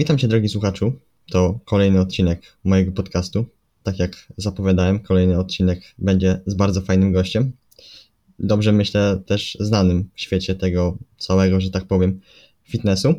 [0.00, 0.92] Witam Cię, drogi słuchaczu.
[1.30, 3.44] To kolejny odcinek mojego podcastu.
[3.82, 7.52] Tak jak zapowiadałem, kolejny odcinek będzie z bardzo fajnym gościem.
[8.38, 12.20] Dobrze myślę też znanym w świecie tego całego, że tak powiem,
[12.64, 13.14] fitnessu.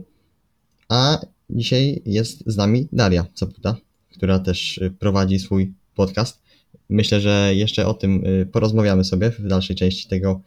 [0.89, 3.75] A dzisiaj jest z nami Daria Caputa,
[4.13, 6.41] która też y, prowadzi swój podcast.
[6.89, 10.41] Myślę, że jeszcze o tym y, porozmawiamy sobie w dalszej części tego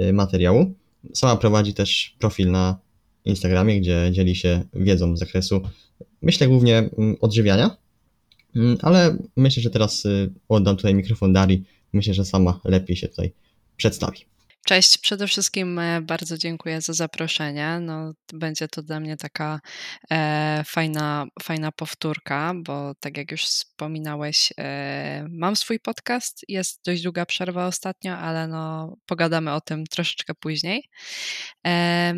[0.00, 0.74] y, materiału.
[1.14, 2.78] Sama prowadzi też profil na
[3.24, 5.62] Instagramie, gdzie dzieli się wiedzą z zakresu,
[6.22, 7.76] myślę głównie mm, odżywiania,
[8.56, 10.06] mm, ale myślę, że teraz
[10.48, 11.64] oddam tutaj mikrofon Darii.
[11.92, 13.32] Myślę, że sama lepiej się tutaj
[13.76, 14.30] przedstawi.
[14.66, 17.78] Cześć, przede wszystkim e, bardzo dziękuję za zaproszenie.
[17.80, 19.60] No, będzie to dla mnie taka
[20.10, 26.44] e, fajna, fajna powtórka, bo tak jak już wspominałeś, e, mam swój podcast.
[26.48, 30.82] Jest dość długa przerwa ostatnio, ale no, pogadamy o tym troszeczkę później.
[31.66, 32.14] E,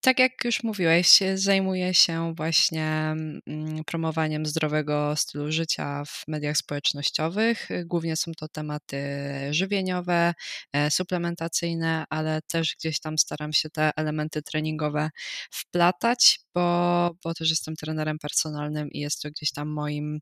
[0.00, 7.68] tak jak już mówiłeś, zajmuję się właśnie mm, promowaniem zdrowego stylu życia w mediach społecznościowych.
[7.84, 8.98] Głównie są to tematy
[9.50, 10.34] żywieniowe,
[10.72, 15.10] e, suplementacyjne, ale też gdzieś tam staram się te elementy treningowe
[15.50, 20.20] wplatać, bo, bo też jestem trenerem personalnym i jest to gdzieś tam moim,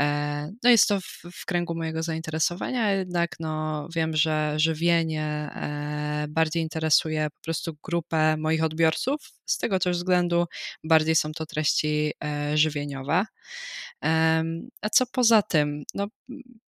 [0.00, 5.22] e, no jest to w, w kręgu mojego zainteresowania, jednak no wiem, że żywienie
[5.54, 9.09] e, bardziej interesuje po prostu grupę moich odbiorców,
[9.46, 10.46] z tego też względu
[10.84, 13.24] bardziej są to treści e, żywieniowe.
[14.82, 15.84] A co poza tym?
[15.94, 16.08] No,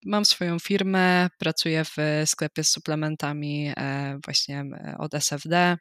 [0.04, 1.96] mam swoją firmę, pracuję w
[2.26, 5.76] sklepie z suplementami e, właśnie e, od SFD,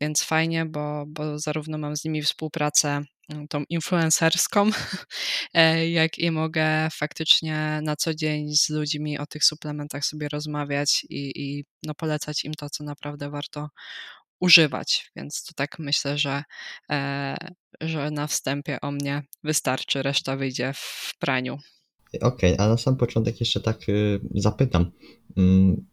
[0.00, 4.70] więc fajnie, bo, bo zarówno mam z nimi współpracę mm, tą influencerską,
[6.00, 11.32] jak i mogę faktycznie na co dzień z ludźmi o tych suplementach sobie rozmawiać i,
[11.36, 13.68] i no polecać im to, co naprawdę warto
[14.40, 16.42] używać, więc to tak myślę, że,
[16.90, 17.36] e,
[17.80, 21.58] że na wstępie o mnie wystarczy, reszta wyjdzie w praniu.
[22.20, 24.90] Okej, okay, a na sam początek jeszcze tak y, zapytam.
[25.36, 25.84] Mm,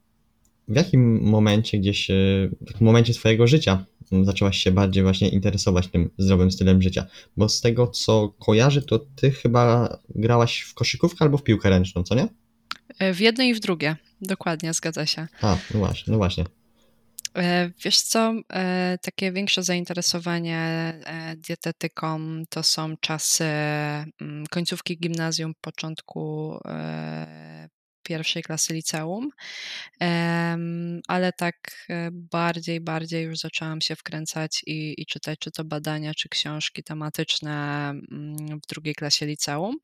[0.67, 5.87] w jakim momencie gdzieś, y, w momencie swojego życia mm, zaczęłaś się bardziej właśnie interesować
[5.87, 7.05] tym zdrowym stylem życia?
[7.37, 12.03] Bo z tego co kojarzę, to ty chyba grałaś w koszykówkę albo w piłkę ręczną,
[12.03, 12.27] co nie?
[12.99, 15.27] E, w jedno i w drugie, dokładnie, zgadza się.
[15.41, 16.45] A, no właśnie, no właśnie.
[17.37, 25.53] E, wiesz co, e, takie większe zainteresowanie e, dietetyką to są czasy mm, końcówki gimnazjum,
[25.61, 26.57] początku
[28.03, 29.29] pierwszej klasy liceum,
[31.07, 36.29] ale tak bardziej, bardziej już zaczęłam się wkręcać i, i czytać czy to badania, czy
[36.29, 39.75] książki tematyczne mm, w drugiej klasie liceum.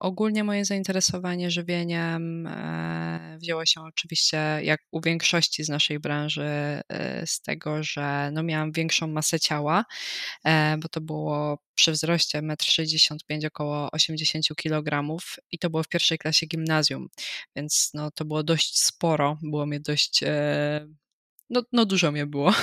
[0.00, 6.42] Ogólnie moje zainteresowanie żywieniem e, wzięło się oczywiście, jak u większości z naszej branży,
[6.88, 9.84] e, z tego, że no miałam większą masę ciała,
[10.44, 15.16] e, bo to było przy wzroście 1,65 m około 80 kg
[15.50, 17.08] i to było w pierwszej klasie gimnazjum,
[17.56, 20.24] więc no to było dość sporo, było mnie dość
[21.50, 22.52] no, no dużo mnie było.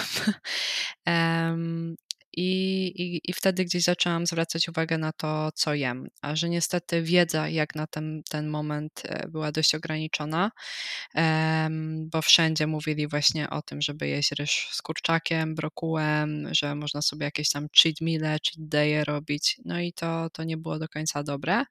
[2.37, 6.07] I, i, I wtedy gdzieś zaczęłam zwracać uwagę na to, co jem.
[6.21, 10.51] A że niestety wiedza, jak na ten, ten moment, e, była dość ograniczona,
[11.99, 17.25] bo wszędzie mówili właśnie o tym, żeby jeść ryż z kurczakiem, brokułem, że można sobie
[17.25, 19.57] jakieś tam cheat meal, cheat day robić.
[19.65, 21.63] No i to, to nie było do końca dobre.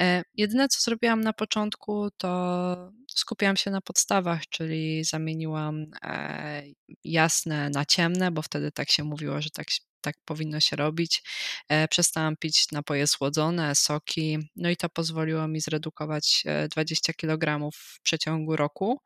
[0.00, 6.62] E, jedyne, co zrobiłam na początku, to skupiałam się na podstawach, czyli zamieniłam e,
[7.04, 9.66] jasne na ciemne, bo wtedy tak się mówiło, że tak
[10.04, 11.22] tak powinno się robić.
[11.68, 17.70] E, przestałam pić napoje słodzone, soki, no i to pozwoliło mi zredukować 20 e, kg
[17.74, 19.00] w przeciągu roku.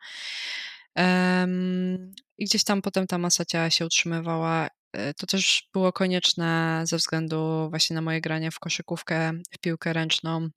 [2.39, 4.69] I gdzieś tam potem ta masa ciała się utrzymywała.
[4.93, 9.93] E, to też było konieczne ze względu właśnie na moje granie w koszykówkę, w piłkę
[9.93, 10.49] ręczną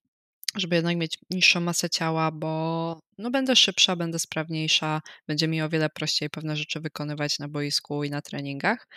[0.56, 5.70] żeby jednak mieć niższą masę ciała, bo no będę szybsza, będę sprawniejsza, będzie mi o
[5.70, 8.88] wiele prościej pewne rzeczy wykonywać na boisku i na treningach.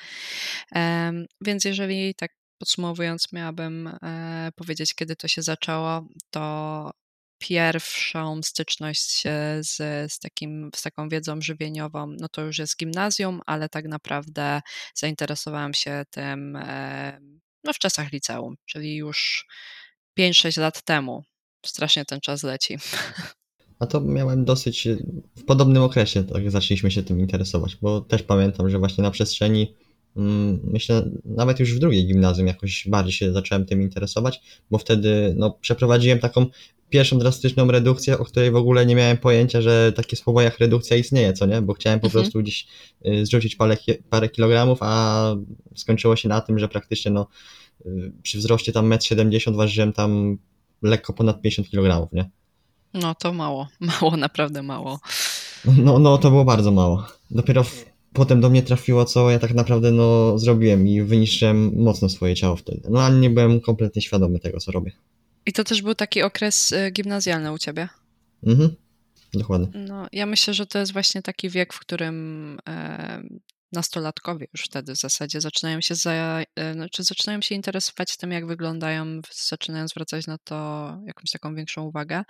[1.41, 6.91] Więc jeżeli tak podsumowując, miałabym e, powiedzieć, kiedy to się zaczęło, to
[7.39, 9.23] pierwszą styczność
[9.61, 9.73] z,
[10.13, 14.61] z, takim, z taką wiedzą żywieniową, no to już jest gimnazjum, ale tak naprawdę
[14.95, 16.59] zainteresowałam się tym
[17.65, 19.47] no w czasach liceum, czyli już
[20.19, 21.25] 5-6 lat temu
[21.65, 22.79] strasznie ten czas leci.
[23.79, 24.89] A to miałem dosyć
[25.37, 29.75] w podobnym okresie, tak zaczęliśmy się tym interesować, bo też pamiętam, że właśnie na przestrzeni,
[30.17, 34.41] mm, myślę, nawet już w drugiej gimnazjum jakoś bardziej się zacząłem tym interesować,
[34.71, 36.47] bo wtedy no, przeprowadziłem taką
[36.91, 40.97] pierwszą drastyczną redukcję, o której w ogóle nie miałem pojęcia, że takie słowo jak redukcja
[40.97, 41.63] istnieje, co nie?
[41.63, 42.23] Bo chciałem po mhm.
[42.23, 42.67] prostu gdzieś
[43.07, 43.77] y, zrzucić parę,
[44.11, 45.35] parę kilogramów, a
[45.75, 47.27] skończyło się na tym, że praktycznie no,
[47.87, 50.39] y, przy wzroście tam 1,70 m ważyłem tam
[50.85, 52.31] lekko ponad 50 kg, nie?
[52.95, 53.69] No to mało,
[54.01, 55.01] mało, naprawdę mało.
[55.65, 57.07] No, no to było bardzo mało.
[57.31, 62.09] Dopiero w, potem do mnie trafiło, co ja tak naprawdę no, zrobiłem i wyniszczyłem mocno
[62.09, 62.89] swoje ciało wtedy.
[62.91, 64.93] No ale nie byłem kompletnie świadomy tego, co robię.
[65.47, 67.89] I to też był taki okres y, gimnazjalny u ciebie?
[68.47, 68.75] Mhm,
[69.35, 69.69] dokładnie.
[69.89, 73.23] No, ja myślę, że to jest właśnie taki wiek, w którym e,
[73.75, 76.13] nastolatkowie już wtedy w zasadzie zaczynają się, za,
[76.57, 81.83] e, znaczy zaczynają się interesować tym, jak wyglądają, zaczynają zwracać na to jakąś taką większą
[81.83, 82.23] uwagę.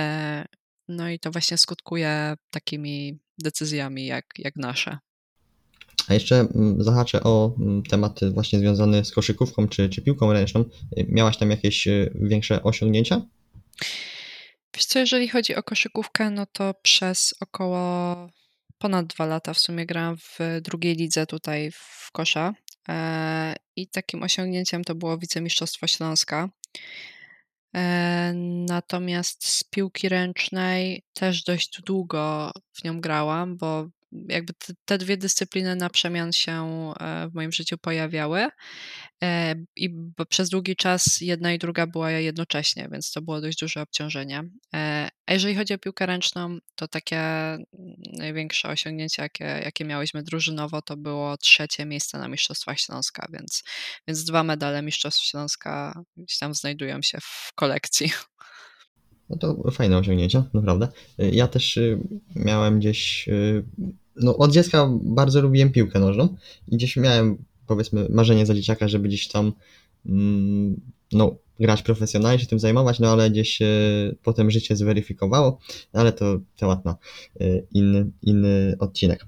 [0.00, 0.46] E,
[0.88, 4.98] no i to właśnie skutkuje takimi decyzjami jak, jak nasze.
[6.08, 10.64] A jeszcze mm, zahaczę o mm, temat właśnie związany z koszykówką czy, czy piłką ręczną.
[11.08, 13.22] Miałaś tam jakieś y, większe osiągnięcia?
[14.74, 18.16] Wiesz co, jeżeli chodzi o koszykówkę, no to przez około
[18.80, 22.52] ponad dwa lata w sumie grałam w drugiej lidze tutaj w kosza
[22.88, 26.48] e, i takim osiągnięciem to było wicemistrzostwo Śląska.
[27.76, 28.32] E,
[28.68, 34.52] natomiast z piłki ręcznej też dość długo w nią grałam, bo jakby
[34.84, 36.52] te, dwie dyscypliny na przemian się
[37.00, 38.48] e, w moim życiu pojawiały
[39.22, 39.90] e, i
[40.28, 44.42] przez długi czas jedna i druga była jednocześnie, więc to było dość duże obciążenie.
[44.74, 47.22] E, a jeżeli chodzi o piłkę ręczną, to takie
[48.12, 53.62] największe osiągnięcie, jakie, jakie miałyśmy drużynowo, to było trzecie miejsce na Mistrzostwach Śląska, więc,
[54.08, 58.10] więc dwa medale Mistrzostw Śląska gdzieś tam znajdują się w kolekcji.
[59.30, 60.88] No to fajne osiągnięcia, naprawdę.
[61.18, 61.98] Ja też y,
[62.36, 63.28] miałem gdzieś.
[64.16, 66.36] No, od dziecka bardzo lubiłem piłkę nożną
[66.68, 69.52] i gdzieś miałem, powiedzmy, marzenie za dzieciaka, żeby gdzieś tam
[70.06, 70.80] mm,
[71.12, 73.58] no, grać profesjonalnie, się tym zajmować, no ale gdzieś
[74.22, 75.58] potem życie zweryfikowało,
[75.92, 76.96] ale to temat na
[77.72, 79.26] inny, inny odcinek.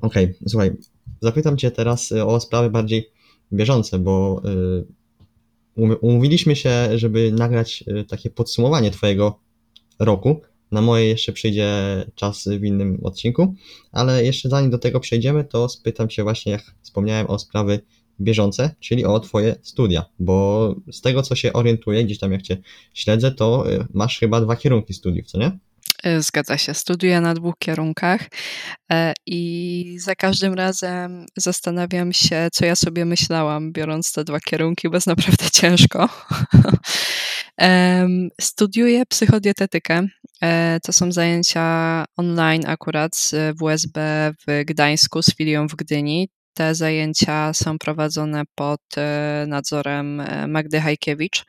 [0.00, 0.76] Okej, okay, słuchaj,
[1.20, 3.10] zapytam Cię teraz o sprawy bardziej
[3.52, 4.42] bieżące, bo
[6.00, 9.40] umówiliśmy się, żeby nagrać takie podsumowanie Twojego
[9.98, 10.40] roku.
[10.72, 11.70] Na moje jeszcze przyjdzie
[12.14, 13.54] czas w innym odcinku,
[13.92, 17.80] ale jeszcze zanim do tego przejdziemy, to spytam Cię właśnie, jak wspomniałem, o sprawy
[18.20, 22.56] bieżące, czyli o Twoje studia, bo z tego co się orientuję, gdzieś tam jak Cię
[22.94, 25.58] śledzę, to y, masz chyba dwa kierunki studiów, co nie?
[26.02, 26.74] E, zgadza się.
[26.74, 28.20] Studiuję na dwóch kierunkach
[28.92, 34.88] e, i za każdym razem zastanawiam się, co ja sobie myślałam, biorąc te dwa kierunki,
[34.88, 36.08] bo jest naprawdę ciężko.
[38.40, 40.06] Studiuję psychodietetykę.
[40.42, 44.00] E, to są zajęcia online akurat z WSB
[44.46, 46.28] w Gdańsku z filią w Gdyni.
[46.54, 51.44] Te zajęcia są prowadzone pod e, nadzorem e, Magdy Hajkiewicz,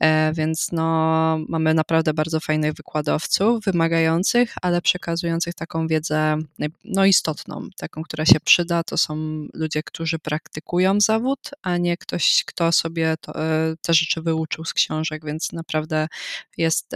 [0.00, 6.36] e, więc no, mamy naprawdę bardzo fajnych wykładowców, wymagających, ale przekazujących taką wiedzę
[6.84, 8.82] no, istotną, taką, która się przyda.
[8.82, 9.16] To są
[9.54, 13.32] ludzie, którzy praktykują zawód, a nie ktoś, kto sobie to,
[13.82, 16.08] te rzeczy wyuczył z książek, więc naprawdę
[16.56, 16.90] jest,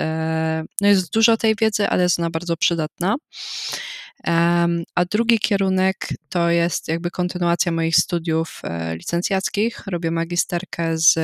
[0.80, 3.16] no jest dużo tej wiedzy, ale jest ona bardzo przydatna.
[4.94, 9.82] A drugi kierunek to jest jakby kontynuacja moich studiów e, licencjackich.
[9.86, 11.18] Robię magisterkę z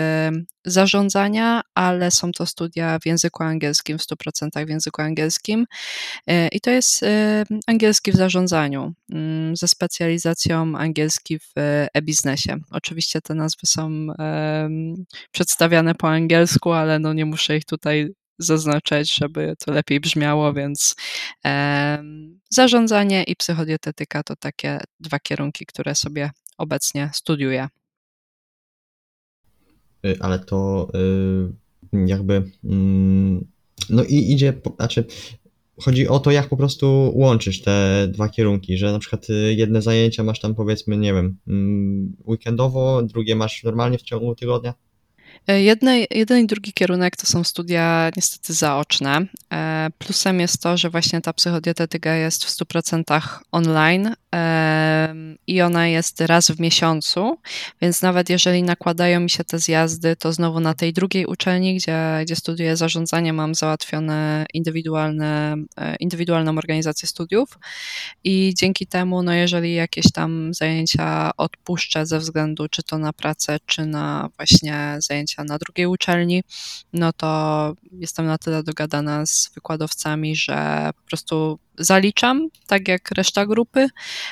[0.65, 5.67] zarządzania, ale są to studia w języku angielskim, w 100% w języku angielskim.
[6.27, 11.53] E, I to jest e, angielski w zarządzaniu, mm, ze specjalizacją angielski w
[11.95, 12.57] e-biznesie.
[12.71, 14.07] Oczywiście te nazwy są
[15.33, 20.95] przedstawiane po angielsku, ale no nie muszę ich tutaj zaznaczać, żeby to lepiej brzmiało, więc
[22.51, 27.69] zarządzanie i psychodietetyka to takie dwa kierunki, które sobie obecnie studiuję.
[30.07, 30.89] Y, ale to
[31.93, 33.47] y, jakby mm,
[33.91, 35.05] no i idzie, znaczy
[35.81, 39.83] chodzi o to, jak po prostu łączysz te dwa kierunki, że na przykład y, jedne
[39.83, 44.75] zajęcia masz tam powiedzmy, nie wiem, mm, weekendowo, drugie masz normalnie w ciągu tygodnia?
[45.47, 49.27] E, jedne, jeden i drugi kierunek to są studia niestety zaoczne.
[49.53, 53.21] E, plusem jest to, że właśnie ta psychodietetyka jest w 100%
[53.53, 54.15] online
[55.47, 57.39] i ona jest raz w miesiącu,
[57.83, 61.99] więc nawet jeżeli nakładają mi się te zjazdy, to znowu na tej drugiej uczelni, gdzie,
[62.23, 67.59] gdzie studiuję zarządzanie, mam załatwione indywidualne, e, indywidualną organizację studiów
[68.25, 73.59] i dzięki temu, no jeżeli jakieś tam zajęcia odpuszczę ze względu czy to na pracę,
[73.67, 76.43] czy na właśnie zajęcia na drugiej uczelni,
[76.93, 83.47] no to jestem na tyle dogadana z wykładowcami, że po prostu zaliczam, tak jak reszta
[83.47, 83.89] grupy,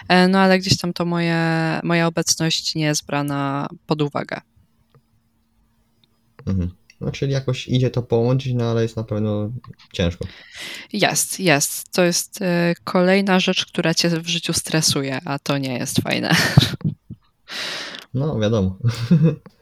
[0.09, 1.41] e, no ale gdzieś tam to moje,
[1.83, 4.41] moja obecność nie jest brana pod uwagę.
[6.47, 6.71] Mhm.
[7.03, 9.51] No, czyli jakoś idzie to połączyć, no ale jest na pewno
[9.93, 10.27] ciężko.
[10.93, 11.93] Jest, jest.
[11.93, 16.37] To jest e, kolejna rzecz, która cię w życiu stresuje, a to nie jest fajne.
[18.15, 18.79] No, wiadomo.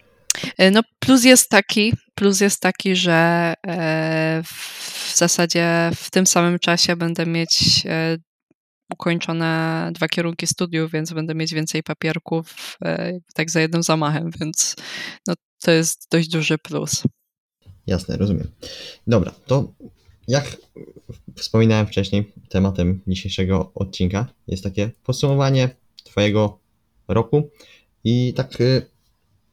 [0.58, 6.58] E, no plus jest taki, plus jest taki, że e, w zasadzie w tym samym
[6.58, 8.16] czasie będę mieć e,
[8.92, 12.76] ukończone dwa kierunki studiów, więc będę mieć więcej papierków
[13.34, 14.76] tak za jednym zamachem, więc
[15.26, 17.02] no, to jest dość duży plus.
[17.86, 18.50] Jasne, rozumiem.
[19.06, 19.72] Dobra, to
[20.28, 20.56] jak
[21.36, 25.68] wspominałem wcześniej, tematem dzisiejszego odcinka jest takie podsumowanie
[26.04, 26.58] Twojego
[27.08, 27.50] roku
[28.04, 28.86] i tak y,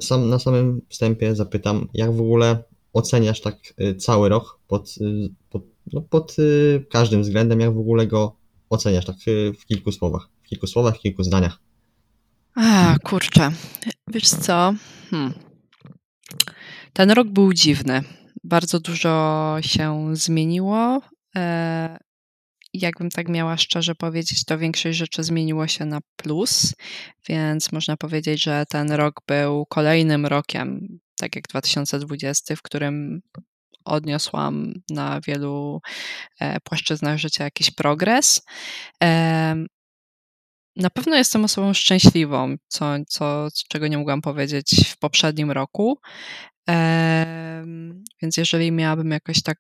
[0.02, 2.64] sam, na samym wstępie zapytam, jak w ogóle
[2.94, 5.64] oceniasz tak y, cały rok pod, y, pod,
[5.94, 6.36] no pod
[6.90, 8.36] każdym względem, jak w ogóle go
[8.70, 9.16] oceniasz tak
[9.62, 11.60] w kilku słowach, w kilku słowach, w kilku zdaniach.
[12.56, 13.52] A, kurczę.
[14.08, 14.74] Wiesz co?
[15.12, 15.34] Hmm.
[16.94, 18.04] Ten rok był dziwny.
[18.44, 21.02] Bardzo dużo się zmieniło.
[22.82, 26.74] Jakbym tak miała szczerze powiedzieć, to większość rzeczy zmieniło się na plus,
[27.30, 33.22] więc można powiedzieć, że ten rok był kolejnym rokiem, tak jak 2020, w którym
[33.86, 35.82] odniosłam na wielu
[36.40, 38.42] e, płaszczyznach życia jakiś progres.
[40.76, 46.00] Na pewno jestem osobą szczęśliwą, co, co, czego nie mogłam powiedzieć w poprzednim roku.
[48.22, 49.58] Więc jeżeli miałabym jakoś tak,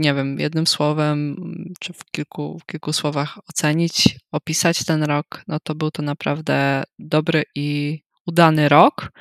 [0.00, 1.36] nie wiem, jednym słowem,
[1.80, 6.82] czy w kilku, w kilku słowach ocenić, opisać ten rok, no to był to naprawdę
[6.98, 9.12] dobry i udany rok.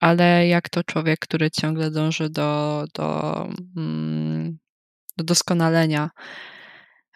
[0.00, 4.58] Ale jak to człowiek, który ciągle dąży do, do, mm,
[5.18, 6.10] do doskonalenia,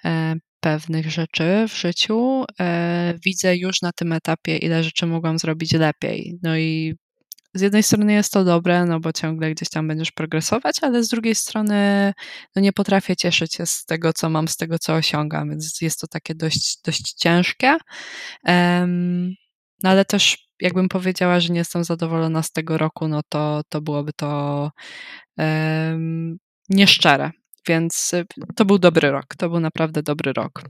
[0.05, 5.73] E, pewnych rzeczy w życiu, e, widzę już na tym etapie, ile rzeczy mogłam zrobić
[5.73, 6.39] lepiej.
[6.43, 6.95] No i
[7.55, 11.09] z jednej strony jest to dobre, no bo ciągle gdzieś tam będziesz progresować, ale z
[11.09, 12.13] drugiej strony
[12.57, 16.01] no nie potrafię cieszyć się z tego, co mam, z tego, co osiągam, więc jest
[16.01, 17.77] to takie dość, dość ciężkie.
[19.83, 23.81] No ale też jakbym powiedziała, że nie jestem zadowolona z tego roku, no to, to
[23.81, 24.71] byłoby to
[25.39, 27.31] um, nieszczere.
[27.69, 28.25] Więc y,
[28.57, 29.27] to był dobry rok.
[29.39, 30.63] To był naprawdę dobry rok.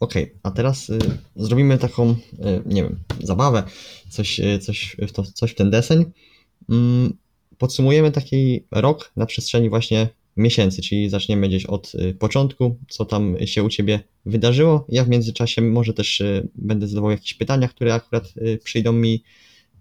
[0.00, 0.98] Okay, a teraz y,
[1.36, 2.16] zrobimy taką, y,
[2.66, 3.62] nie wiem, zabawę,
[4.08, 6.04] coś, y, coś, w to, coś w ten deseń.
[6.68, 7.12] Mm,
[7.58, 13.36] podsumujemy taki rok na przestrzeni właśnie miesięcy, czyli zaczniemy gdzieś od y, początku, co tam
[13.44, 14.86] się u Ciebie wydarzyło.
[14.88, 19.22] Ja w międzyczasie może też y, będę zadawał jakieś pytania, które akurat przyjdą mi,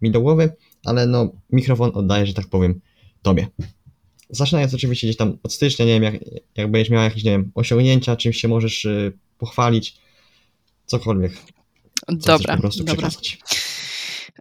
[0.01, 0.51] mi do głowy,
[0.85, 2.81] ale no mikrofon oddaję, że tak powiem,
[3.21, 3.47] Tobie.
[4.29, 6.15] Zaczynając oczywiście gdzieś tam od stycznia, nie wiem, jak,
[6.57, 9.97] jak będziesz miała jakieś, nie wiem, osiągnięcia, czymś się możesz y, pochwalić,
[10.89, 11.33] cokolwiek.
[12.07, 13.09] Dobra, po prostu dobra.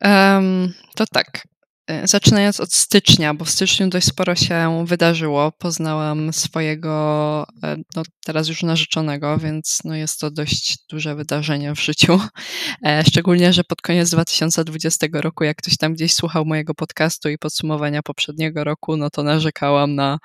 [0.02, 1.42] Um, to tak.
[1.88, 5.52] E, zaczynając od stycznia, bo w styczniu dość sporo się wydarzyło.
[5.52, 11.80] Poznałam swojego, e, no teraz już narzeczonego, więc no jest to dość duże wydarzenie w
[11.80, 12.20] życiu.
[12.86, 17.38] E, szczególnie, że pod koniec 2020 roku, jak ktoś tam gdzieś słuchał mojego podcastu i
[17.38, 20.18] podsumowania poprzedniego roku, no to narzekałam na,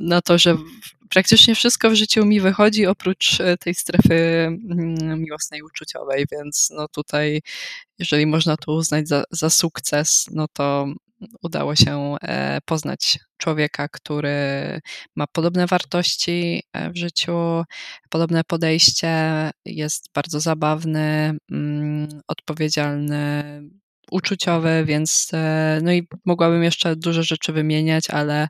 [0.00, 0.56] na to, że
[1.08, 7.40] praktycznie wszystko w życiu mi wychodzi oprócz tej strefy mm, miłosnej, uczuciowej, więc no tutaj
[7.98, 10.86] jeżeli można to uznać za, za sukces, no to
[11.42, 14.38] udało się e, poznać człowieka, który
[15.16, 17.62] ma podobne wartości e, w życiu,
[18.10, 23.62] podobne podejście, jest bardzo zabawny, mm, odpowiedzialny,
[24.10, 28.48] uczuciowy, więc e, no i mogłabym jeszcze dużo rzeczy wymieniać, ale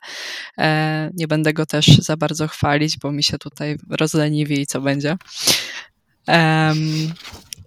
[1.14, 5.16] nie będę go też za bardzo chwalić, bo mi się tutaj rozleniwi i co będzie.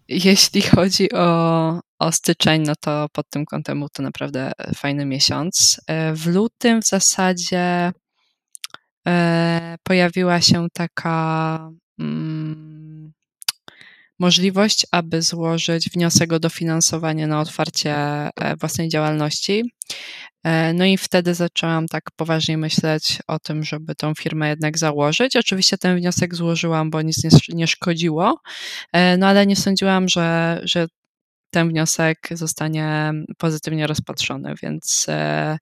[0.08, 5.82] Jeśli chodzi o, o styczeń, no to pod tym kątem był to naprawdę fajny miesiąc.
[5.88, 7.92] E, w lutym w zasadzie
[9.08, 12.75] e, pojawiła się taka mm,
[14.20, 19.64] możliwość, aby złożyć wniosek o dofinansowanie na otwarcie e, własnej działalności.
[20.74, 25.36] No i wtedy zaczęłam tak poważnie myśleć o tym, żeby tą firmę jednak założyć.
[25.36, 27.18] Oczywiście ten wniosek złożyłam, bo nic
[27.50, 28.40] nie, szkodziło,
[29.18, 30.88] no ale nie sądziłam, że, że
[31.56, 35.58] ten wniosek zostanie pozytywnie rozpatrzony, więc e,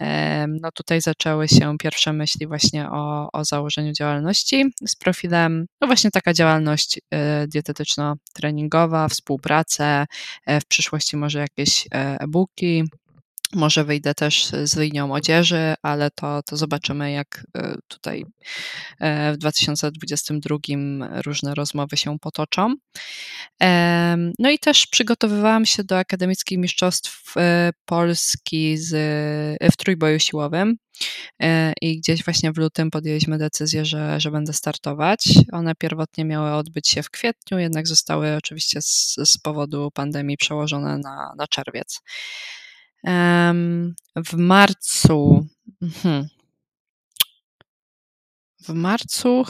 [0.00, 5.86] e, no tutaj zaczęły się pierwsze myśli właśnie o, o założeniu działalności z profilem, no
[5.86, 10.06] właśnie taka działalność e, dietetyczno-treningowa, współpracę,
[10.46, 12.84] w przyszłości może jakieś e-booki,
[13.54, 18.24] Może wyjdę też z linią odzieży, ale to, to zobaczymy, jak e, tutaj
[19.00, 20.56] e, w 2022
[21.24, 22.74] różne rozmowy się potoczą.
[24.38, 28.92] No i też przygotowywałam się do akademickich mistrzostw e, Polski z,
[29.72, 30.76] w trójboju siłowym.
[31.82, 35.24] I gdzieś właśnie w lutym podjęliśmy decyzję, że, że będę startować.
[35.52, 40.98] One pierwotnie miały odbyć się w kwietniu, jednak zostały oczywiście z, z powodu pandemii przełożone
[40.98, 42.00] na, na czerwiec.
[44.16, 45.46] W marcu.
[45.82, 46.28] Mhm.
[48.60, 49.44] W marcu,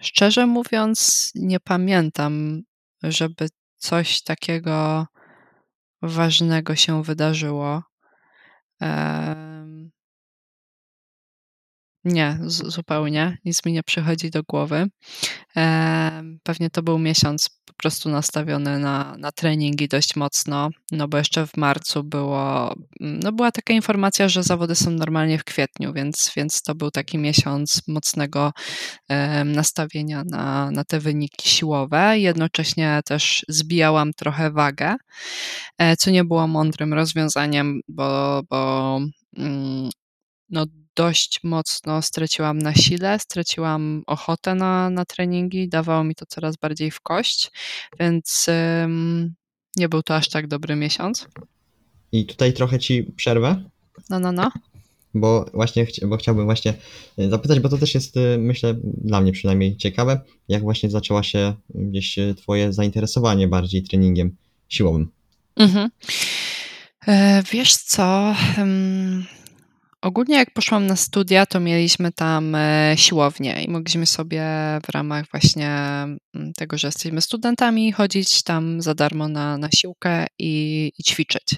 [0.00, 2.62] szczerze mówiąc, nie pamiętam,
[3.02, 5.06] żeby coś takiego
[6.02, 7.82] ważnego się wydarzyło.
[12.08, 13.38] Nie, zupełnie.
[13.44, 14.86] Nic mi nie przychodzi do głowy.
[16.42, 21.46] Pewnie to był miesiąc po prostu nastawiony na, na treningi dość mocno, no bo jeszcze
[21.46, 26.62] w marcu było, no była taka informacja, że zawody są normalnie w kwietniu, więc, więc
[26.62, 28.52] to był taki miesiąc mocnego
[29.44, 32.18] nastawienia na, na te wyniki siłowe.
[32.18, 34.94] Jednocześnie też zbijałam trochę wagę,
[35.78, 39.00] e, co nie było mądrym rozwiązaniem, bo, bo
[39.36, 39.90] mm,
[40.50, 40.66] no,
[40.98, 46.90] dość mocno straciłam na sile, straciłam ochotę na, na treningi, dawało mi to coraz bardziej
[46.90, 47.50] w kość,
[48.00, 48.46] więc
[48.84, 49.34] ym,
[49.76, 51.28] nie był to aż tak dobry miesiąc.
[52.12, 53.64] I tutaj trochę ci przerwę.
[54.10, 54.50] No, no, no.
[55.14, 56.74] Bo właśnie bo chciałbym właśnie
[57.18, 61.22] e, zapytać, bo to też jest, e, myślę, dla mnie przynajmniej ciekawe, jak właśnie zaczęła
[61.22, 64.36] się gdzieś e, twoje zainteresowanie bardziej treningiem
[64.68, 65.10] siłowym.
[65.56, 65.90] Mhm.
[67.52, 68.34] wiesz co,
[70.02, 74.42] Ogólnie jak poszłam na studia, to mieliśmy tam e, siłownię i mogliśmy sobie
[74.86, 80.26] w ramach właśnie mm, tego, że jesteśmy studentami, chodzić tam za darmo na, na siłkę
[80.38, 81.54] i, i ćwiczyć.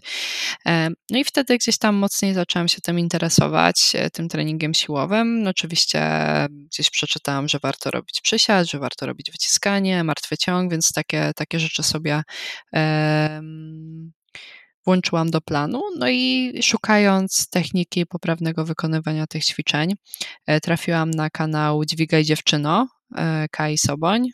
[0.66, 5.42] E, no i wtedy gdzieś tam mocniej zaczęłam się tym interesować, e, tym treningiem siłowym.
[5.42, 6.00] No oczywiście
[6.50, 11.58] gdzieś przeczytałam, że warto robić przysiad, że warto robić wyciskanie, martwy ciąg, więc takie, takie
[11.58, 12.22] rzeczy sobie
[14.86, 15.82] włączyłam do planu.
[15.98, 19.94] No i szukając techniki poprawnego wykonywania tych ćwiczeń,
[20.46, 24.28] e, trafiłam na kanał Dźwigaj Dziewczyno e, Kai Soboń.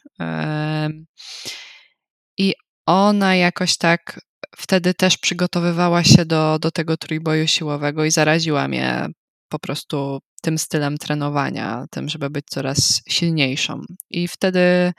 [2.39, 2.55] I
[2.87, 4.21] ona jakoś tak
[4.57, 9.07] wtedy też przygotowywała się do, do tego trójboju siłowego i zaraziła mnie
[9.49, 13.81] po prostu tym stylem trenowania, tym, żeby być coraz silniejszą.
[14.11, 14.93] I wtedy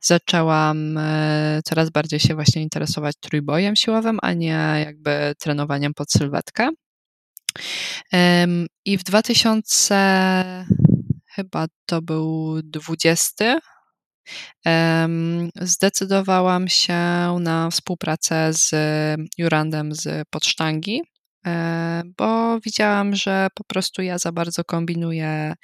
[0.00, 6.68] zaczęłam e, coraz bardziej się właśnie interesować trójbojem siłowym, a nie jakby trenowaniem pod sylwetkę.
[8.84, 10.66] I w 2000
[11.26, 13.58] chyba to był 20
[15.60, 16.94] zdecydowałam się
[17.40, 18.70] na współpracę z
[19.38, 21.02] Jurandem z Podsztangi,
[22.18, 25.54] bo widziałam, że po prostu ja za bardzo kombinuję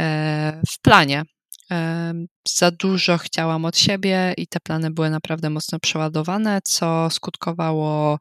[0.00, 1.22] e, w planie.
[1.70, 2.12] E,
[2.48, 8.18] za dużo chciałam od siebie i te plany były naprawdę mocno przeładowane, co skutkowało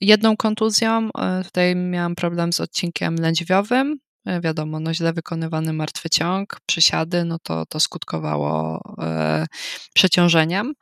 [0.00, 1.10] jedną kontuzją.
[1.44, 3.98] Tutaj miałam problem z odcinkiem lędźwiowym.
[4.40, 8.82] Wiadomo, no źle wykonywany martwy ciąg, przysiady, no to, to skutkowało
[9.94, 10.74] przeciążeniem.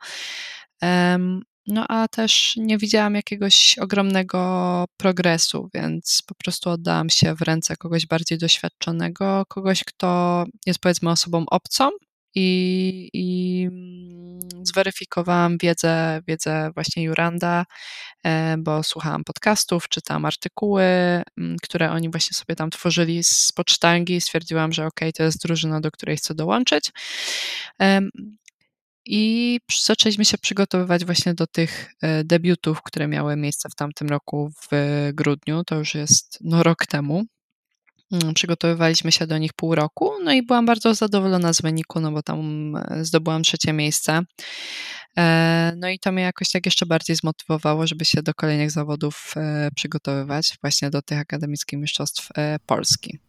[1.67, 7.75] No a też nie widziałam jakiegoś ogromnego progresu, więc po prostu oddałam się w ręce
[7.77, 11.89] kogoś bardziej doświadczonego, kogoś, kto jest powiedzmy osobą obcą
[12.35, 17.65] i, i mm, zweryfikowałam wiedzę, wiedzę właśnie Juranda,
[18.25, 20.83] e, bo słuchałam podcastów, czytałam artykuły,
[21.37, 24.21] mm, które oni właśnie sobie tam tworzyli z pocztangi.
[24.21, 26.91] Stwierdziłam, że ok, to jest drużyna, do której chcę dołączyć.
[29.05, 34.51] I zaczęliśmy się przygotowywać właśnie do tych e, debiutów, które miały miejsce w tamtym roku
[34.61, 34.69] w
[35.13, 35.63] grudniu.
[35.63, 37.23] To już jest no, rok temu.
[38.11, 42.11] Mm, przygotowywaliśmy się do nich pół roku, no i byłam bardzo zadowolona z wyniku, no
[42.11, 44.21] bo tam e, zdobyłam trzecie miejsce.
[45.17, 49.33] E, no i to mnie jakoś tak jeszcze bardziej zmotywowało, żeby się do kolejnych zawodów
[49.75, 52.29] przygotowywać, właśnie do tych akademickich mistrzostw
[52.65, 53.19] Polski.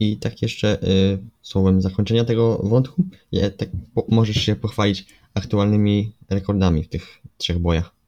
[0.00, 3.04] I tak jeszcze y, słowem zakończenia tego wątku,
[3.56, 8.00] tak po, możesz się pochwalić aktualnymi rekordami w tych trzech bojach.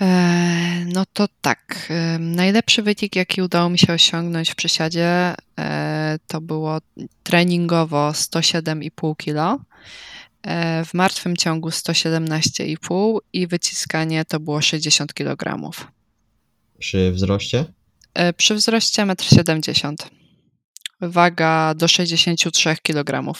[0.00, 1.86] E, no to tak.
[1.90, 6.78] E, najlepszy wynik, jaki udało mi się osiągnąć w przysiadzie, e, to było
[7.22, 9.64] treningowo 107,5 kg,
[10.84, 15.70] w martwym ciągu 117,5 i wyciskanie to było 60 kg.
[16.78, 17.64] Przy wzroście?
[18.36, 20.17] Przy wzroście 1,70 m
[21.00, 23.34] waga do 63 kg.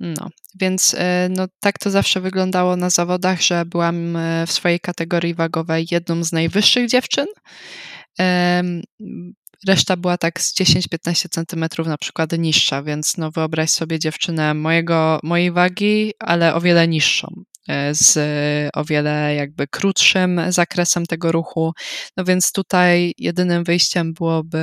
[0.00, 0.28] No,
[0.60, 0.96] więc
[1.30, 6.32] no, tak to zawsze wyglądało na zawodach, że byłam w swojej kategorii wagowej jedną z
[6.32, 7.26] najwyższych dziewczyn.
[9.66, 15.20] Reszta była tak z 10-15 centymetrów na przykład niższa, więc no wyobraź sobie dziewczynę mojego,
[15.22, 17.47] mojej wagi, ale o wiele niższą, e,
[17.92, 18.18] z
[18.74, 21.72] o wiele jakby krótszym zakresem tego ruchu.
[22.16, 24.58] No więc tutaj jedynym wyjściem byłoby,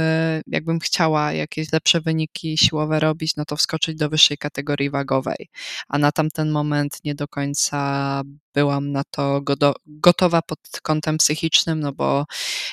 [0.48, 5.50] jakbym chciała jakieś lepsze wyniki siłowe robić, no to wskoczyć do wyższej kategorii wagowej.
[5.88, 8.22] A na tamten moment nie do końca
[8.54, 9.42] byłam na to
[9.86, 12.26] gotowa pod kątem psychicznym, no bo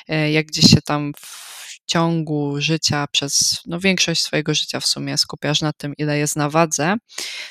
[0.07, 1.53] e, jak gdzieś się tam w
[1.85, 6.49] ciągu życia, przez no, większość swojego życia w sumie skupiasz na tym, ile jest na
[6.49, 6.95] wadze,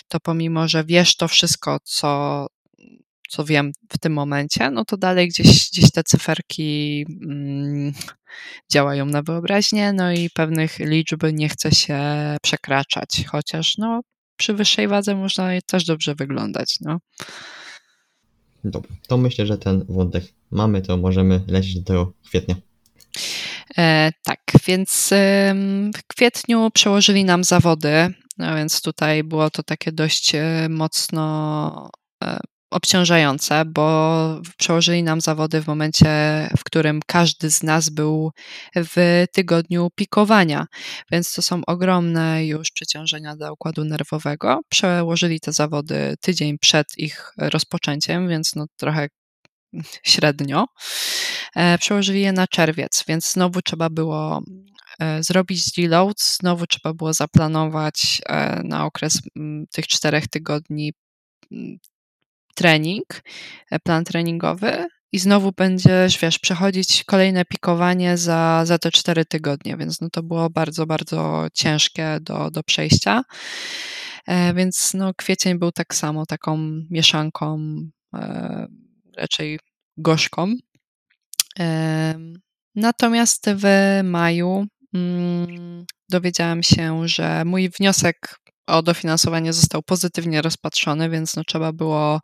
[0.08, 2.46] to pomimo, że wiesz to wszystko, co,
[3.32, 7.92] co wiem w tym momencie, no to dalej gdzieś, gdzieś te cyferki mm,
[8.72, 12.00] działają na wyobraźnię, no i pewnych liczb nie chce się
[12.42, 14.00] przekraczać, chociaż no,
[14.36, 16.76] przy wyższej wadze można też dobrze wyglądać.
[16.80, 16.98] No.
[18.64, 22.54] Dobra, to myślę, że ten wątek mamy, to możemy lecieć do tego kwietnia.
[23.78, 25.10] E, tak, więc
[25.94, 31.90] w kwietniu przełożyli nam zawody, no więc tutaj było to takie dość e, mocno
[32.24, 32.38] e,
[32.72, 36.06] obciążające, bo przełożyli nam zawody w momencie,
[36.58, 38.30] w którym każdy z nas był
[38.76, 40.66] w tygodniu pikowania,
[41.12, 44.61] więc to są ogromne już przeciążenia dla układu nerwowego.
[44.68, 49.08] Przełożyli te zawody tydzień przed ich rozpoczęciem, więc no trochę
[50.04, 50.66] średnio.
[51.56, 54.42] E, przełożyli je na czerwiec, więc znowu trzeba było
[55.00, 59.20] e, zrobić deload, znowu trzeba było zaplanować e, na okres
[59.72, 60.92] tych czterech tygodni
[62.54, 63.22] trening,
[63.84, 70.00] plan treningowy i znowu będziesz, wiesz, przechodzić kolejne pikowanie za, za te cztery tygodnie, więc
[70.00, 73.22] no to było bardzo, bardzo ciężkie do, do przejścia.
[74.54, 76.58] Więc no kwiecień był tak samo, taką
[76.90, 77.76] mieszanką
[79.16, 79.58] raczej
[79.96, 80.54] gorzką.
[82.74, 83.66] Natomiast w
[84.04, 88.36] maju mm, dowiedziałam się, że mój wniosek
[88.66, 92.20] o dofinansowanie został pozytywnie rozpatrzony, więc no trzeba było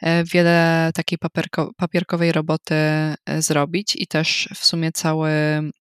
[0.00, 5.30] e, wiele takiej papierko, papierkowej roboty e, zrobić i też w sumie cały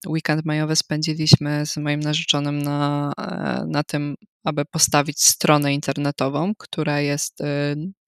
[0.08, 7.00] weekend majowy spędziliśmy z moim narzeczonym na, e, na tym, aby postawić stronę internetową, która
[7.00, 7.40] jest,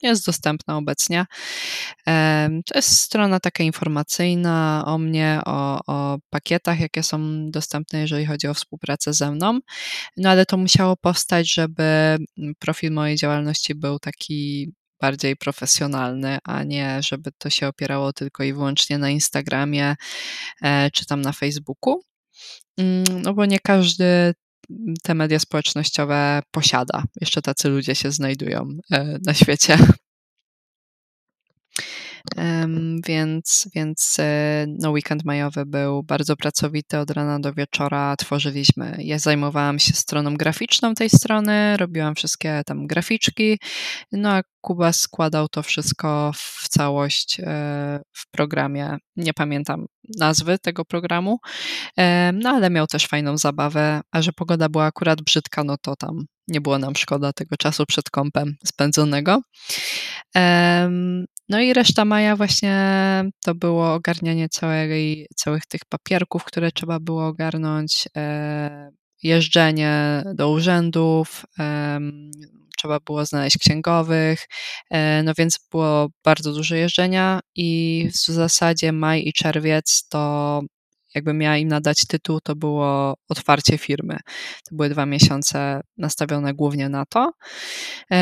[0.02, 1.26] jest dostępna obecnie.
[2.66, 8.48] To jest strona taka informacyjna o mnie, o, o pakietach, jakie są dostępne, jeżeli chodzi
[8.48, 9.60] o współpracę ze mną.
[10.18, 14.72] No ale to musiało powstać, żeby mm, profil mojej działalności był taki
[15.02, 19.96] bardziej profesjonalny, a nie żeby to się opierało tylko i wyłącznie na Instagramie
[20.62, 22.02] e, czy tam na Facebooku.
[22.78, 24.34] Mm, no bo nie każdy
[25.04, 27.04] te media społecznościowe posiada.
[27.22, 29.78] Jeszcze tacy ludzie się znajdują e, na świecie.
[33.08, 38.16] Więc, więc e, no, weekend majowy był bardzo pracowity od rana do wieczora.
[38.16, 43.60] Tworzyliśmy, ja zajmowałam się stroną graficzną tej strony, robiłam wszystkie tam graficzki,
[44.12, 47.44] no a Kuba składał to wszystko w całość e,
[48.14, 48.98] w programie.
[49.16, 49.86] Nie pamiętam
[50.18, 51.40] nazwy tego programu,
[52.34, 56.26] no ale miał też fajną zabawę, a że pogoda była akurat brzydka, no to tam
[56.48, 59.42] nie było nam szkoda tego czasu przed kąpem spędzonego.
[61.50, 62.76] No i reszta maja właśnie
[63.46, 68.92] to było ogarnianie całej, całych tych papierków, które trzeba było ogarnąć, e,
[69.24, 71.46] jeżdżenie do urzędów,
[72.78, 74.48] trzeba było znaleźć księgowych,
[74.92, 80.62] e, no więc było bardzo dużo jeżdżenia i w zasadzie maj i czerwiec to
[81.16, 84.18] jakby miała im nadać tytuł, to było otwarcie firmy.
[84.70, 87.32] To były dwa miesiące nastawione głównie na to.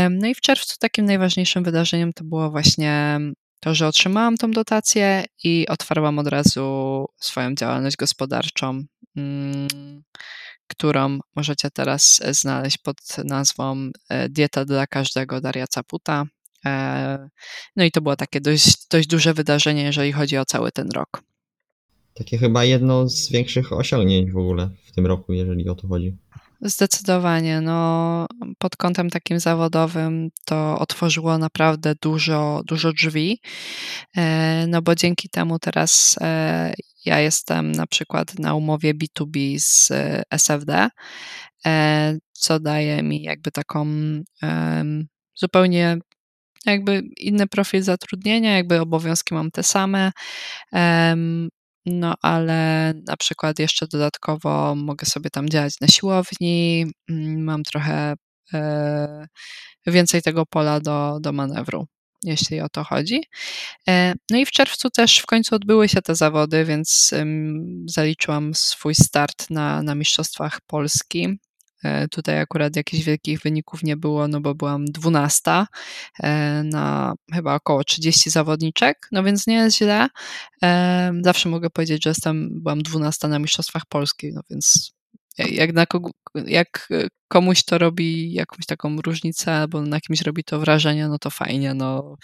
[0.10, 3.20] No i w czerwcu takim najważniejszym wydarzeniem to było właśnie
[3.60, 8.84] to, że otrzymałam tą dotację i otwarłam od razu swoją działalność gospodarczą,
[9.18, 9.68] mm,
[10.68, 16.24] którą możecie teraz znaleźć pod nazwą e, Dieta dla każdego Daria Caputa.
[16.66, 17.30] E,
[17.76, 21.22] no i to było takie dość, dość duże wydarzenie, jeżeli chodzi o cały ten rok.
[22.16, 26.18] Takie chyba jedno z większych osiągnięć w ogóle w tym roku, jeżeli o to chodzi.
[26.62, 27.62] Zdecydowanie.
[27.62, 33.40] No, pod kątem takim zawodowym to otworzyło naprawdę dużo, dużo drzwi.
[34.18, 36.74] E, no bo dzięki temu teraz e,
[37.06, 40.90] ja jestem na przykład na umowie B2B z e, SFD,
[42.32, 43.88] co daje mi jakby taką
[45.36, 45.98] zupełnie
[46.66, 50.12] jakby inny profil zatrudnienia, jakby obowiązki mam te same.
[51.86, 58.14] No, ale na przykład jeszcze dodatkowo mogę sobie tam działać na siłowni, mm, mam trochę
[58.54, 59.28] e,
[59.88, 61.88] więcej tego pola do, do manewru,
[62.24, 63.24] jeśli o to chodzi.
[63.90, 67.14] E, no i w czerwcu też w końcu odbyły się te zawody, więc
[67.86, 71.40] zaliczyłam swój start na, na Mistrzostwach Polski.
[71.86, 75.68] E, tutaj akurat jakichś wielkich wyników nie było, no bo byłam dwunasta
[76.24, 80.08] e, na chyba około 30 zawodniczek, no więc nie jest źle.
[81.22, 84.92] Zawsze mogę powiedzieć, że jestem, byłam dwunasta na Mistrzostwach Polski, no więc
[85.38, 86.10] jak, na kogo,
[86.46, 86.90] jak
[87.28, 91.74] komuś to robi jakąś taką różnicę, albo na kimś robi to wrażenie, no to fajnie,
[91.74, 92.16] no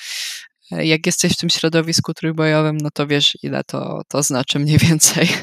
[0.72, 5.30] jak jesteś w tym środowisku trójbojowym, no to wiesz, ile to, to znaczy mniej więcej.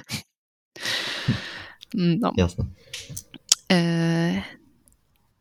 [1.94, 2.32] No.
[2.36, 2.64] Jasne.
[3.72, 4.42] E,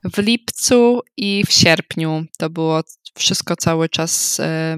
[0.03, 2.83] w lipcu i w sierpniu to było
[3.15, 4.39] wszystko cały czas.
[4.39, 4.77] E,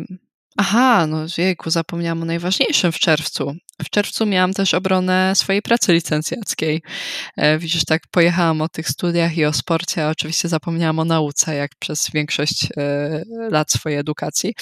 [0.57, 3.55] aha, no wieku, zapomniałam o najważniejszym w czerwcu.
[3.83, 6.81] W czerwcu miałam też obronę swojej pracy licencjackiej.
[7.37, 11.55] E, widzisz, tak pojechałam o tych studiach i o sporcie, a oczywiście zapomniałam o nauce,
[11.55, 12.67] jak przez większość
[13.51, 14.53] lat swojej edukacji.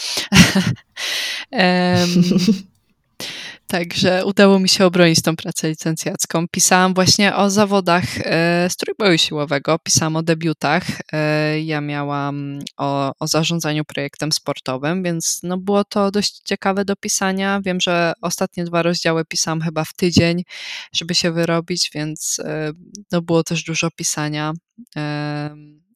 [3.67, 6.47] Także udało mi się obronić tą pracę licencjacką.
[6.51, 10.83] Pisałam właśnie o zawodach e, strójboju siłowego, pisałam o debiutach.
[11.13, 16.95] E, ja miałam o, o zarządzaniu projektem sportowym, więc no było to dość ciekawe do
[16.95, 17.61] pisania.
[17.65, 20.43] Wiem, że ostatnie dwa rozdziały pisałam chyba w tydzień,
[20.93, 22.71] żeby się wyrobić, więc e,
[23.11, 24.53] no było też dużo pisania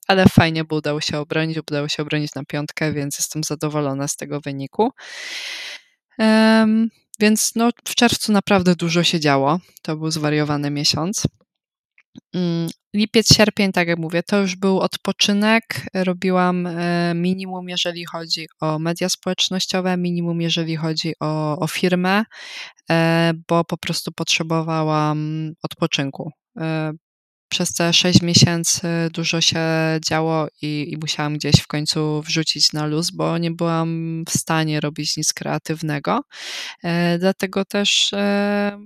[0.08, 4.16] ale fajnie, bo udało się obronić, udało się obronić na piątkę, więc jestem zadowolona z
[4.16, 4.92] tego wyniku.
[7.22, 9.60] Więc no, w czerwcu naprawdę dużo się działo.
[9.82, 11.28] To był zwariowany miesiąc.
[12.36, 15.64] Mm, lipiec, sierpień, tak jak mówię, to już był odpoczynek.
[15.94, 22.24] Robiłam e, minimum, jeżeli chodzi o media społecznościowe, minimum, jeżeli chodzi o, o firmę,
[22.92, 26.32] e, bo po prostu potrzebowałam odpoczynku.
[27.52, 29.60] Przez te 6 miesięcy dużo się
[30.08, 34.80] działo i, i, musiałam gdzieś w końcu wrzucić na luz, bo nie byłam w stanie
[34.80, 36.22] robić nic kreatywnego.
[36.84, 38.80] E, dlatego też e,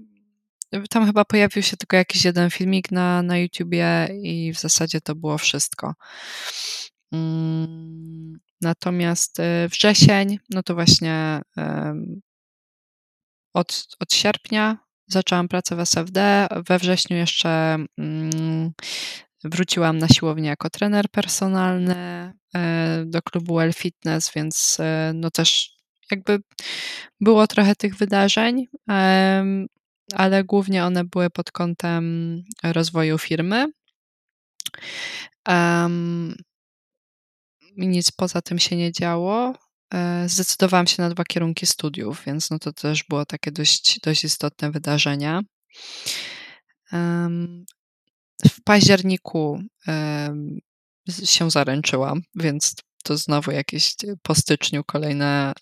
[0.89, 5.15] tam chyba pojawił się tylko jakiś jeden filmik na, na YouTubie i w zasadzie to
[5.15, 5.93] było wszystko.
[7.11, 11.41] Mm, natomiast e, wrzesień, no to właśnie
[13.53, 16.47] od, od sierpnia zaczęłam pracę w SFD.
[16.67, 18.71] We wrześniu jeszcze mm,
[19.43, 21.95] wróciłam na siłownię jako trener personalny
[22.55, 25.75] e, do klubu Well Fitness, więc e, no też
[26.11, 26.39] jakby
[27.21, 28.65] było trochę tych wydarzeń,
[30.13, 33.71] ale głównie one były pod kątem rozwoju firmy.
[37.77, 39.53] Nic poza tym się nie działo.
[39.93, 44.23] E, zdecydowałam się na dwa kierunki studiów, więc no to też było takie dość, dość
[44.23, 45.39] istotne wydarzenie.
[48.47, 49.59] W październiku
[51.25, 55.53] się zaręczyłam, więc to znowu jakieś po styczniu kolejne,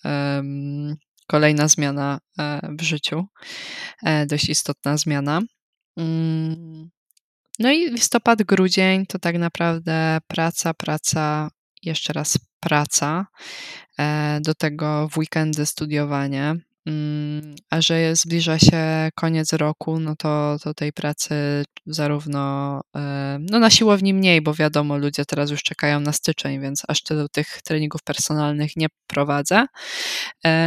[1.27, 3.25] kolejna zmiana e, w życiu,
[4.03, 5.41] e, dość istotna zmiana.
[5.97, 6.89] Mm,
[7.59, 11.49] no i listopad, grudzień to tak naprawdę praca, praca,
[11.83, 13.25] jeszcze raz praca,
[13.99, 16.55] e, do tego w weekendy studiowanie.
[16.85, 21.35] Mm, a że zbliża się koniec roku, no to, to tej pracy
[21.85, 26.83] zarówno e, no na siłowni mniej, bo wiadomo, ludzie teraz już czekają na styczeń, więc
[26.87, 29.65] aż tylu tych treningów personalnych nie prowadzę.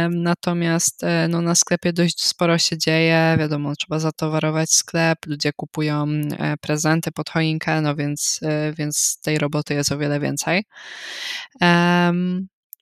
[0.09, 6.07] Natomiast e, no na sklepie dość sporo się dzieje, wiadomo, trzeba zatowarować sklep, ludzie kupują
[6.61, 8.39] prezenty pod choinkę, no więc,
[8.77, 10.63] więc tej roboty jest o wiele więcej.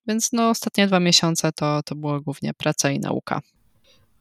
[0.08, 3.42] Więc no, ostatnie dwa miesiące to, to było głównie praca i nauka.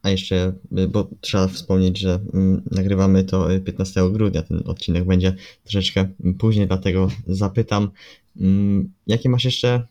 [0.01, 5.35] A jeszcze, y, bo trzeba wspomnieć, że mm, nagrywamy to 15 grudnia, ten odcinek będzie
[5.63, 6.07] troszeczkę
[6.39, 7.91] później, dlatego zapytam,
[8.37, 9.87] mm, jakie masz jeszcze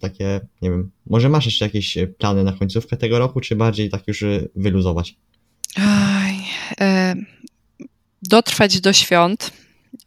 [0.00, 4.08] takie, nie wiem, może masz jeszcze jakieś plany na końcówkę tego roku, czy bardziej tak
[4.08, 5.16] już y, wyluzować?
[5.78, 6.34] Oj,
[6.80, 7.14] e,
[8.22, 9.50] dotrwać do świąt.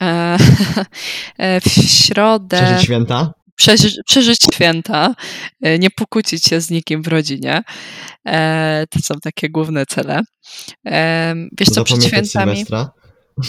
[0.01, 0.37] E,
[1.37, 2.57] e, w środę.
[2.57, 3.33] Przeżyć święta?
[3.57, 5.15] Przeży, przeżyć święta,
[5.61, 7.63] e, nie pokłócić się z nikim w rodzinie.
[8.27, 10.21] E, to są takie główne cele.
[10.87, 12.55] E, wiesz co, przed świętami...
[12.55, 12.91] Sylwestra?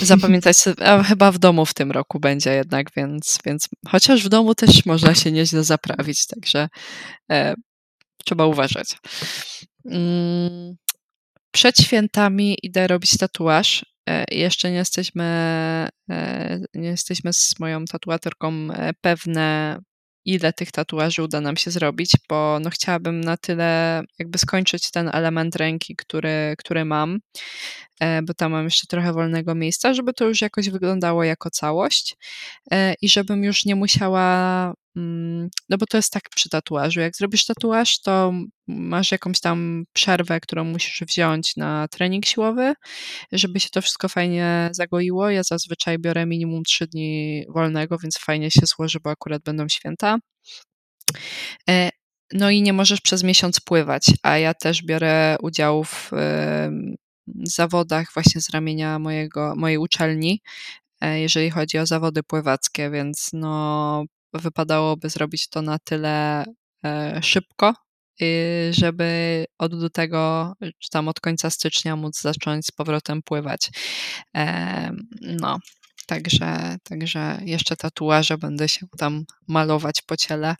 [0.02, 4.54] Zapamiętać, a chyba w domu w tym roku będzie jednak, więc, więc chociaż w domu
[4.54, 6.68] też można się nieźle zaprawić, także
[7.32, 7.54] e,
[8.24, 8.96] trzeba uważać.
[9.84, 10.76] Mm,
[11.50, 13.84] przed świętami idę robić tatuaż.
[14.08, 15.24] E, jeszcze nie jesteśmy,
[16.10, 18.68] e, nie jesteśmy z moją tatuatorką
[19.00, 19.78] pewne,
[20.34, 25.10] ile tych tatuaży uda nam się zrobić, bo no chciałabym na tyle jakby skończyć ten
[25.12, 27.18] element ręki, który, który mam,
[28.00, 32.16] e, bo tam mam jeszcze trochę wolnego miejsca, żeby to już jakoś wyglądało jako całość
[32.70, 34.74] e, i żebym już nie musiała
[35.68, 37.00] no bo to jest tak przy tatuażu.
[37.00, 38.32] Jak zrobisz tatuaż, to
[38.66, 42.74] masz jakąś tam przerwę, którą musisz wziąć na trening siłowy,
[43.32, 45.30] żeby się to wszystko fajnie zagoiło.
[45.30, 50.18] Ja zazwyczaj biorę minimum 3 dni wolnego, więc fajnie się złoży, bo akurat będą święta.
[51.68, 51.90] E,
[52.32, 56.10] no i nie możesz przez miesiąc pływać, a ja też biorę udział w
[57.42, 60.40] zawodach właśnie z ramienia mojego, mojej uczelni,
[61.00, 66.44] e, jeżeli chodzi o zawody pływackie, więc no wypadałoby zrobić to na tyle
[66.84, 67.74] e, szybko,
[68.70, 73.70] żeby od lutego, czy tam od końca stycznia móc zacząć z powrotem pływać.
[75.20, 75.58] No,
[76.08, 80.56] Także, także jeszcze tatuaże będę się tam malować po ciele.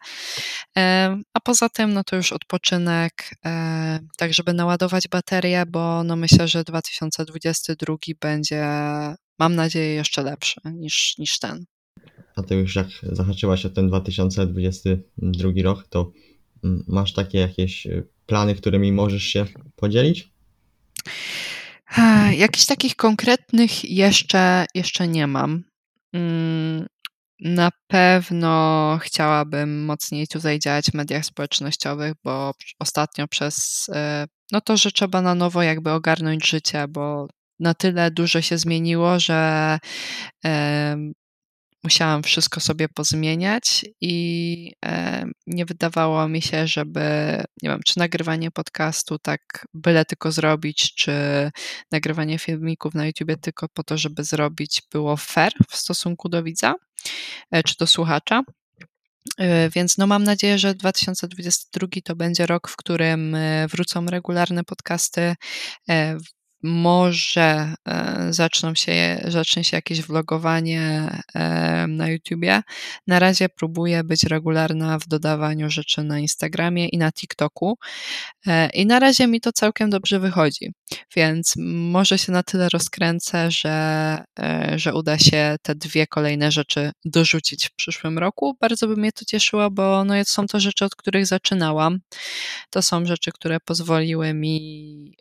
[1.35, 3.31] A poza tym, no to już odpoczynek,
[4.17, 8.67] tak żeby naładować baterię, bo no myślę, że 2022 będzie,
[9.39, 11.65] mam nadzieję, jeszcze lepszy niż, niż ten.
[12.39, 16.13] A ty już jak zahaczyłaś o ten 2022 rok, to
[16.65, 19.47] mm, masz takie jakieś y, plany, którymi możesz się
[19.77, 20.31] podzielić?
[22.37, 25.65] Jakichś takich konkretnych jeszcze, jeszcze nie mam.
[26.13, 26.87] Mm,
[27.41, 34.77] na pewno chciałabym mocniej tutaj działać w mediach społecznościowych, bo ostatnio przez e, no to,
[34.77, 37.29] że trzeba na nowo jakby ogarnąć życie, bo
[37.61, 39.79] na tyle dużo się zmieniło, że
[41.85, 47.01] musiałam wszystko sobie pozmieniać i e, nie wydawało mi się, żeby,
[47.63, 51.13] nie wiem, czy nagrywanie podcastu tak byle tylko zrobić, czy
[51.93, 56.75] nagrywanie filmików na YouTubie tylko po to, żeby zrobić, było fair w stosunku do widza,
[57.51, 58.43] e, czy do słuchacza.
[59.39, 63.37] E, więc no mam nadzieję, że 2022 to będzie rok, w którym
[63.71, 65.35] wrócą regularne podcasty,
[66.63, 72.63] może e, zaczną się, zacznie się jakieś vlogowanie e, na YouTubie.
[73.07, 77.79] Na razie próbuję być regularna w dodawaniu rzeczy na Instagramie i na TikToku.
[78.47, 80.73] E, I na razie mi to całkiem dobrze wychodzi,
[81.17, 84.19] więc może się na tyle rozkręcę, że,
[84.77, 88.57] że uda się te dwie kolejne rzeczy dorzucić w przyszłym roku.
[88.61, 91.99] Bardzo by mnie to cieszyło, bo no są to rzeczy, od których zaczynałam.
[92.71, 95.17] To są rzeczy, które pozwoliły mi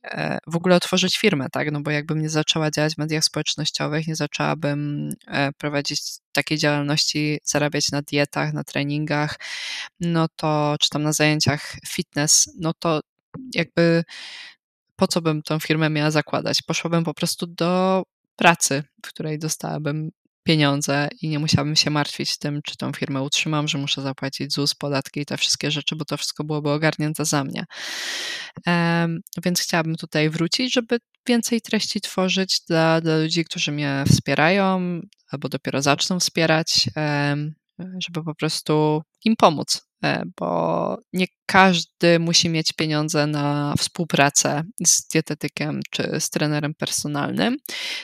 [0.47, 1.71] w ogóle otworzyć firmę firmę, tak?
[1.71, 6.01] No bo jakbym nie zaczęła działać w mediach społecznościowych, nie zaczęłabym e, prowadzić
[6.31, 9.39] takiej działalności, zarabiać na dietach, na treningach,
[9.99, 12.99] no to, czy tam na zajęciach fitness, no to
[13.55, 14.03] jakby
[14.97, 16.61] po co bym tą firmę miała zakładać?
[16.61, 18.03] Poszłabym po prostu do
[18.35, 20.09] pracy, w której dostałabym
[20.43, 24.75] pieniądze i nie musiałabym się martwić tym, czy tą firmę utrzymam, że muszę zapłacić ZUS,
[24.75, 27.65] podatki i te wszystkie rzeczy, bo to wszystko byłoby ogarnięte za mnie.
[28.67, 35.01] Um, więc chciałabym tutaj wrócić, żeby więcej treści tworzyć dla, dla ludzi, którzy mnie wspierają
[35.31, 42.49] albo dopiero zaczną wspierać, um, żeby po prostu im pomóc E, bo nie każdy musi
[42.49, 47.57] mieć pieniądze na współpracę z dietetykiem czy z trenerem personalnym,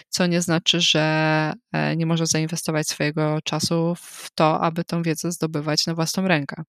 [0.10, 5.32] co nie znaczy, że e, nie może zainwestować swojego czasu w to, aby tą wiedzę
[5.32, 6.64] zdobywać na własną rękę.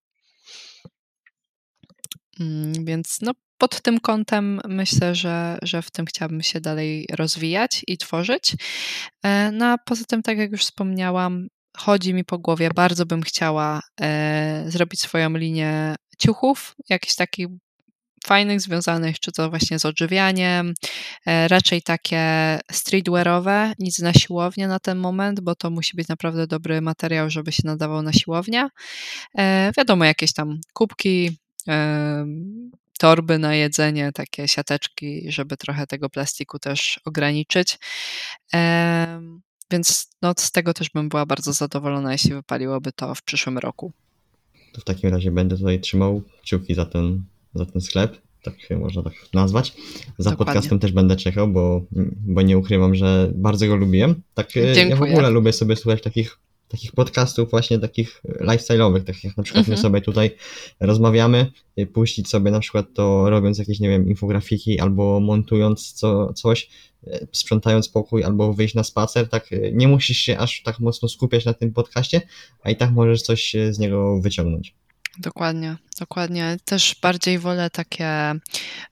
[2.39, 7.81] Mm, więc no, pod tym kątem myślę, że, że w tym chciałabym się dalej rozwijać
[7.87, 8.55] i tworzyć.
[9.23, 13.21] E, no a poza tym, tak jak już wspomniałam, chodzi mi po głowie, bardzo bym
[13.21, 17.47] chciała e, zrobić swoją linię ciuchów, jakichś takich
[18.25, 20.73] fajnych, związanych czy to właśnie z odżywianiem,
[21.25, 26.47] e, raczej takie streetwearowe, nic na siłownię na ten moment, bo to musi być naprawdę
[26.47, 28.67] dobry materiał, żeby się nadawał na siłownię.
[29.37, 32.25] E, wiadomo, jakieś tam kubki, e,
[32.99, 37.77] torby na jedzenie, takie siateczki, żeby trochę tego plastiku też ograniczyć.
[39.71, 43.91] Więc no, z tego też bym była bardzo zadowolona, jeśli wypaliłoby to w przyszłym roku.
[44.73, 47.23] To w takim razie będę tutaj trzymał kciuki za ten,
[47.55, 49.73] za ten sklep, tak można tak nazwać.
[50.17, 50.53] Za Dokładnie.
[50.53, 51.81] podcastem też będę czekał, bo,
[52.27, 54.21] bo nie ukrywam, że bardzo go lubiłem.
[54.33, 54.87] Tak, Dziękuję.
[54.87, 59.43] ja w ogóle lubię sobie słuchać takich takich podcastów właśnie takich lifestyle'owych, takich jak na
[59.43, 59.81] przykład my mhm.
[59.81, 60.31] sobie tutaj
[60.79, 66.33] rozmawiamy, y, puścić sobie na przykład to robiąc jakieś, nie wiem, infografiki albo montując co,
[66.33, 66.69] coś,
[67.31, 71.45] sprzątając pokój albo wyjść na spacer, tak y, nie musisz się aż tak mocno skupiać
[71.45, 72.21] na tym podcaście,
[72.63, 74.73] a i tak możesz coś z niego wyciągnąć.
[75.17, 76.57] Dokładnie, dokładnie.
[76.65, 78.07] Też bardziej wolę takie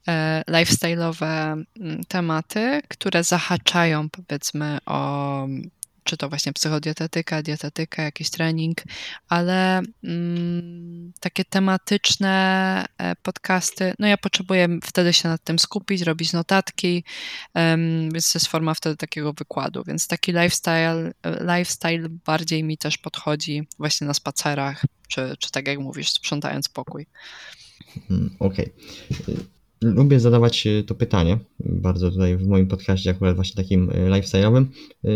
[0.08, 5.48] e, lifestyle'owe mm, tematy, które zahaczają powiedzmy o
[6.04, 8.78] czy to właśnie psychodietetyka, dietetyka, jakiś trening,
[9.30, 16.34] ale mm, takie tematyczne e, podcasty, no ja potrzebuję wtedy się nad tym skupić, robić
[16.34, 17.04] notatki,
[17.56, 22.98] um, więc to jest forma wtedy takiego wykładu, więc taki lifestyle, lifestyle bardziej mi też
[22.98, 27.06] podchodzi właśnie na spacerach, czy, czy tak jak mówisz, sprzątając pokój.
[28.10, 28.74] Mm, okej.
[29.22, 29.36] Okay.
[29.82, 34.66] Lubię zadawać to pytanie, bardzo tutaj w moim podcaście akurat właśnie takim lifestyle'owym,
[35.04, 35.08] a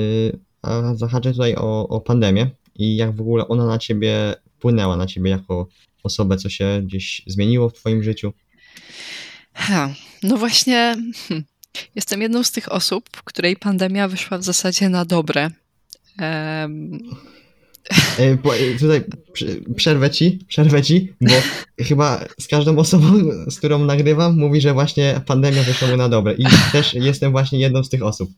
[0.95, 5.29] zahaczę tutaj o, o pandemię i jak w ogóle ona na ciebie wpłynęła, na ciebie
[5.31, 5.67] jako
[6.03, 8.33] osobę, co się gdzieś zmieniło w twoim życiu?
[10.23, 10.95] No właśnie,
[11.27, 11.43] hm,
[11.95, 15.51] jestem jedną z tych osób, której pandemia wyszła w zasadzie na dobre.
[18.79, 19.03] Tutaj
[19.75, 21.33] przerwę ci, przerwę ci, bo
[21.83, 23.05] chyba z każdą osobą,
[23.47, 26.33] z którą nagrywam, mówi, że właśnie pandemia wyszła mu na dobre.
[26.33, 28.29] I też jestem właśnie jedną z tych osób.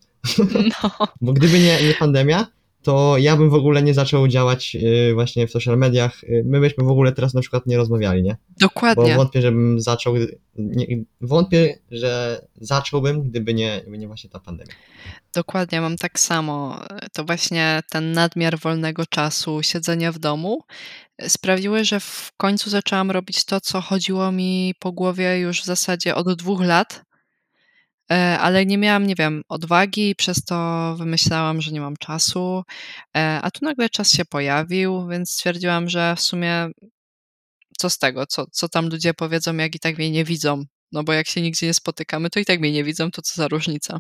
[0.84, 1.08] No.
[1.22, 2.48] Bo gdyby nie, nie pandemia,
[2.84, 6.24] to ja bym w ogóle nie zaczął działać y, właśnie w social mediach.
[6.24, 8.38] Y, my byśmy w ogóle teraz na przykład nie rozmawiali, nie?
[8.60, 9.12] Dokładnie.
[9.12, 10.16] Bo wątpię, żebym zaczął,
[10.56, 10.86] nie,
[11.22, 14.74] wątpię, że zacząłbym, gdyby nie, gdyby nie właśnie ta pandemia.
[15.34, 16.82] Dokładnie, mam tak samo.
[17.14, 20.64] To właśnie ten nadmiar wolnego czasu, siedzenia w domu
[21.24, 25.66] y, sprawiły, że w końcu zaczęłam robić to, co chodziło mi po głowie już w
[25.66, 27.09] zasadzie od dwóch lat
[28.16, 32.64] ale nie miałam, nie wiem, odwagi przez to wymyślałam, że nie mam czasu,
[33.18, 36.70] e, a tu nagle czas się pojawił, więc stwierdziłam, że w sumie
[37.78, 41.04] co z tego, co, co tam ludzie powiedzą, jak i tak mnie nie widzą, no
[41.04, 43.48] bo jak się nigdzie nie spotykamy, to i tak mnie nie widzą, to co za
[43.48, 44.00] różnica.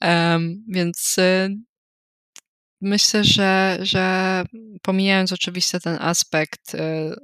[0.00, 1.56] Um, więc y,
[2.80, 4.44] myślę, że, że
[4.82, 6.78] pomijając oczywiście ten aspekt y,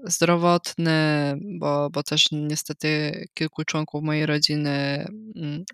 [0.05, 5.65] zdrowotny, bo, bo też niestety kilku członków mojej rodziny mm,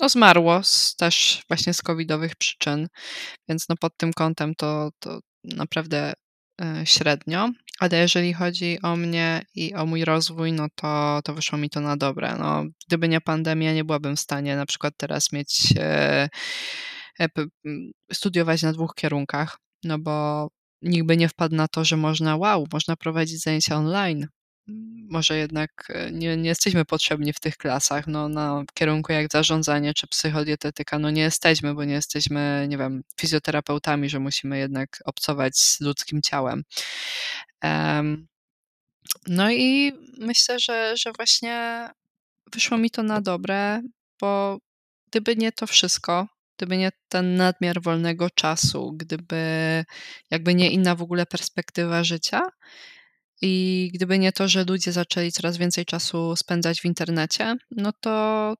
[0.00, 2.88] no zmarło z, też właśnie z covidowych przyczyn,
[3.48, 6.12] więc no pod tym kątem to, to naprawdę
[6.62, 11.58] e, średnio, ale jeżeli chodzi o mnie i o mój rozwój, no to, to wyszło
[11.58, 12.36] mi to na dobre.
[12.38, 16.28] No, gdyby nie pandemia, nie byłabym w stanie na przykład teraz mieć e,
[17.20, 17.28] e,
[18.12, 20.48] studiować na dwóch kierunkach, no bo
[20.82, 24.26] nikt by nie wpadł na to, że można, wow, można prowadzić zajęcia online,
[25.10, 29.94] może jednak e, nie, nie jesteśmy potrzebni w tych klasach, no na kierunku jak zarządzanie
[29.94, 35.58] czy psychodietetyka, no nie jesteśmy, bo nie jesteśmy, nie wiem, fizjoterapeutami, że musimy jednak obcować
[35.58, 36.64] z ludzkim ciałem.
[39.26, 41.88] No i myślę, że, że właśnie
[42.52, 43.82] wyszło mi to na dobre,
[44.20, 44.58] bo
[45.10, 49.44] gdyby nie to wszystko, gdyby nie ten nadmiar wolnego czasu, gdyby
[50.30, 52.40] jakby nie inna w ogóle perspektywa życia,
[53.42, 58.54] i gdyby nie to, że ludzie zaczęli coraz więcej czasu spędzać w internecie, no to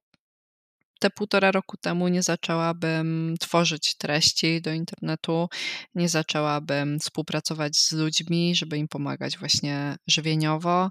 [1.01, 5.49] te półtora roku temu nie zaczęłabym tworzyć treści do internetu,
[5.95, 10.91] nie zaczęłabym współpracować z ludźmi, żeby im pomagać właśnie żywieniowo,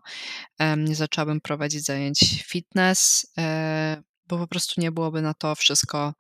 [0.78, 6.14] nie zaczęłabym prowadzić zajęć fitness, e, bo po prostu nie byłoby na to wszystko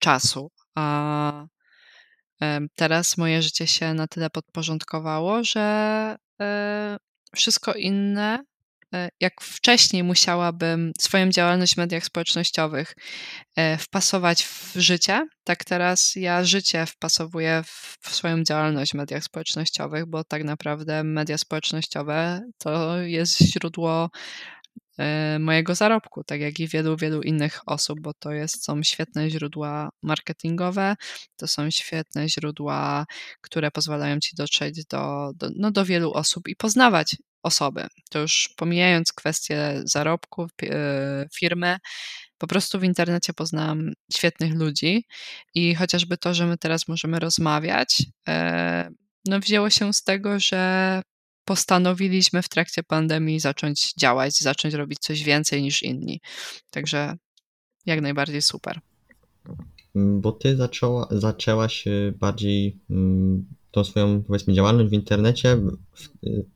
[0.00, 0.50] czasu.
[0.74, 1.46] A
[2.74, 6.96] teraz moje życie się na tyle podporządkowało, że e,
[7.34, 8.44] wszystko inne,
[8.94, 12.94] e, jak wcześniej musiałabym swoją działalność w mediach społecznościowych
[13.56, 17.62] e, wpasować w życie, tak teraz ja życie wpasowuję
[18.02, 24.10] w swoją działalność w mediach społecznościowych, bo tak naprawdę media społecznościowe to jest źródło
[25.38, 29.90] mojego zarobku, tak jak i wielu, wielu innych osób, bo to jest, są świetne źródła
[30.02, 30.96] marketingowe,
[31.36, 33.06] to są świetne źródła,
[33.40, 37.86] które pozwalają ci dotrzeć do, do, no, do wielu osób i poznawać osoby.
[38.10, 41.78] To już pomijając kwestię zarobku, e, firmy,
[42.38, 45.04] po prostu w internecie poznałam świetnych ludzi
[45.54, 48.88] i chociażby to, że my teraz możemy rozmawiać, e,
[49.26, 51.02] no wzięło się z tego, że
[51.46, 56.20] postanowiliśmy w trakcie pandemii zacząć działać, zacząć robić coś więcej niż inni.
[56.70, 57.16] Także
[57.86, 58.80] jak najbardziej super.
[59.96, 61.84] Mm, bo ty zaczęła, zaczęłaś
[62.18, 65.58] bardziej mm, tą swoją, powiedzmy, działalność w internecie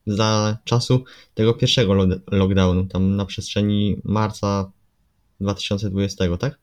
[0.07, 1.93] za czasu tego pierwszego
[2.31, 4.71] lockdownu, tam na przestrzeni marca
[5.39, 6.59] 2020, tak?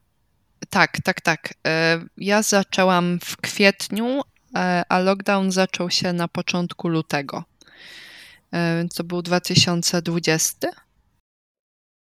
[0.70, 1.54] Tak, tak, tak.
[1.66, 4.20] E, ja zaczęłam w kwietniu,
[4.56, 7.44] e, a lockdown zaczął się na początku lutego.
[8.94, 10.68] To był 2020.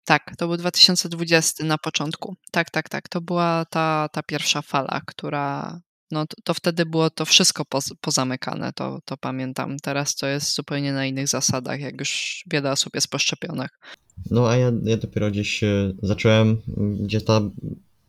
[0.05, 2.37] Tak, to był 2020 na początku.
[2.51, 3.09] Tak, tak, tak.
[3.09, 5.81] To była ta, ta pierwsza fala, która.
[6.11, 9.77] No to, to wtedy było to wszystko poz, pozamykane, to, to pamiętam.
[9.83, 13.71] Teraz to jest zupełnie na innych zasadach, jak już wiele osób jest poszczepionych.
[14.31, 15.61] No a ja, ja dopiero gdzieś
[16.03, 16.63] zacząłem,
[17.01, 17.41] gdzie ta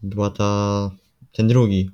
[0.03, 0.91] była ta,
[1.31, 1.89] ten drugi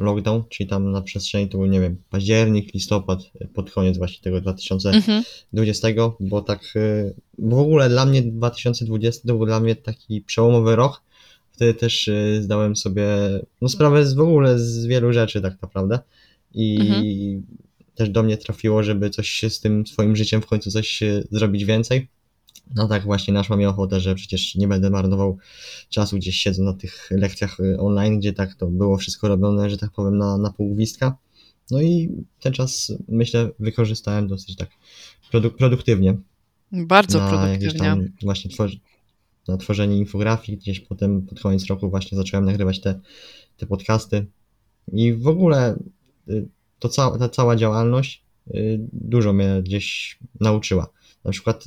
[0.00, 3.18] lockdown, czyli tam na przestrzeni tu, nie wiem, październik, listopad,
[3.54, 5.22] pod koniec właśnie tego 2000 Mhm.
[5.52, 5.88] 20,
[6.20, 11.02] bo tak y, w ogóle dla mnie 2020 to był dla mnie taki przełomowy rok.
[11.52, 13.06] Wtedy też y, zdałem sobie
[13.60, 15.98] no, sprawę z, w ogóle z wielu rzeczy tak naprawdę
[16.54, 17.04] i Mhm.
[17.94, 22.08] też do mnie trafiło, żeby coś z tym swoim życiem w końcu coś zrobić więcej.
[22.74, 25.38] No tak właśnie naszła mi ochotę, że przecież nie będę marnował
[25.88, 29.76] czasu gdzieś siedzę na tych lekcjach y, online, gdzie tak to było wszystko robione, że
[29.78, 31.16] tak powiem, na, na pół gwizdka.
[31.70, 32.10] No i
[32.40, 34.68] ten czas myślę wykorzystałem dosyć tak
[35.32, 36.16] produ- produktywnie
[36.72, 37.78] Bardzo na produktywnie.
[37.80, 38.50] tam właśnie
[39.48, 43.00] na tworzenie infografii, gdzieś potem pod koniec roku właśnie zacząłem nagrywać te,
[43.56, 44.26] te podcasty
[44.92, 45.76] i w ogóle
[46.28, 46.48] y,
[46.78, 48.22] to ca- ta cała działalność
[48.54, 50.88] y, dużo mnie gdzieś nauczyła.
[51.24, 51.64] Na przykład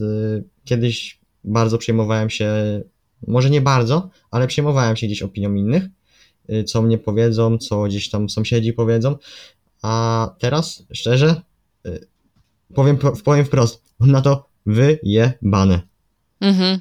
[0.66, 2.52] kiedyś bardzo przejmowałem się,
[3.28, 5.84] może nie bardzo, ale przejmowałem się gdzieś opinią innych,
[6.50, 9.18] y, co mnie powiedzą, co gdzieś tam sąsiedzi powiedzą,
[9.82, 11.42] a teraz szczerze
[11.86, 12.08] y,
[12.74, 15.82] powiem, powiem wprost, na to wyjebane.
[16.42, 16.80] Mhm.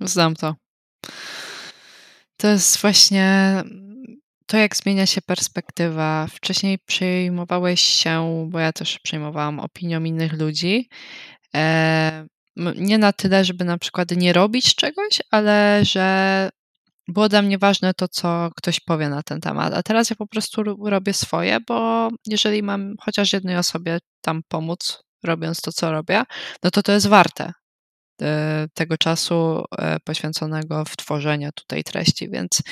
[0.00, 0.54] Znam to.
[2.36, 3.62] To jest właśnie
[4.46, 6.26] to, jak zmienia się perspektywa.
[6.30, 10.88] Wcześniej przejmowałeś się, bo ja też przejmowałam opinią innych ludzi.
[11.54, 12.26] E,
[12.76, 16.50] nie na tyle, żeby na przykład nie robić czegoś, ale że
[17.08, 19.74] było dla mnie ważne to, co ktoś powie na ten temat.
[19.74, 24.42] A teraz ja po prostu ro- robię swoje, bo jeżeli mam chociaż jednej osobie tam
[24.48, 26.22] pomóc, robiąc to, co robię,
[26.62, 27.52] no to to jest warte
[28.22, 32.62] e, tego czasu e, poświęconego w tworzenie tutaj treści, więc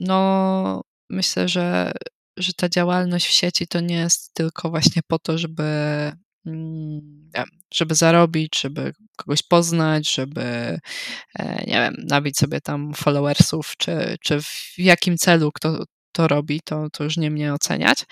[0.00, 1.92] no myślę, że,
[2.36, 5.62] że ta działalność w sieci to nie jest tylko właśnie po to, żeby
[6.46, 7.17] mm,
[7.74, 10.42] żeby zarobić, żeby kogoś poznać, żeby
[11.38, 16.60] e, nie wiem, nabić sobie tam followersów, czy, czy w jakim celu kto to robi,
[16.64, 18.04] to, to już nie mnie oceniać.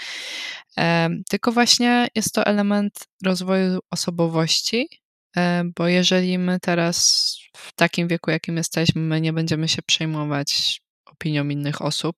[1.28, 2.94] Tylko właśnie jest to element
[3.24, 4.88] rozwoju osobowości,
[5.36, 10.80] e, bo jeżeli my teraz w takim wieku, jakim jesteśmy, my nie będziemy się przejmować
[11.06, 12.16] opinią innych osób,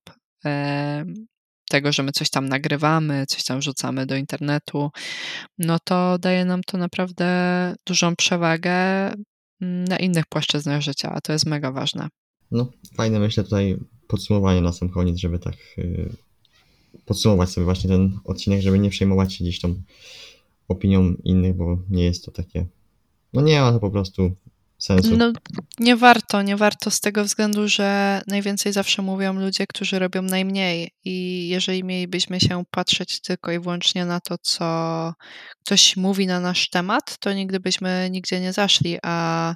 [1.68, 4.90] tego, że my coś tam nagrywamy, coś tam wrzucamy do internetu,
[5.58, 7.26] no to daje nam to naprawdę
[7.86, 8.72] dużą przewagę
[9.60, 12.08] mm, na innych płaszczyznach życia, a to jest mega ważne.
[12.50, 13.76] No, fajne myślę tutaj
[14.08, 16.16] podsumowanie na sam koniec, żeby tak y,
[17.04, 19.82] podsumować sobie właśnie ten odcinek, żeby nie przejmować się gdzieś tą
[20.68, 22.66] opinią innych, bo nie jest to takie,
[23.32, 24.30] no nie ma to po prostu
[24.78, 25.16] sensu.
[25.16, 25.32] No,
[25.78, 30.90] nie warto, nie warto z tego względu, że najwięcej zawsze mówią ludzie, którzy robią najmniej.
[31.04, 35.14] I jeżeli mielibyśmy się patrzeć tylko i wyłącznie na to, co
[35.64, 38.98] ktoś mówi na nasz temat, to nigdy byśmy nigdzie nie zaszli.
[39.02, 39.54] A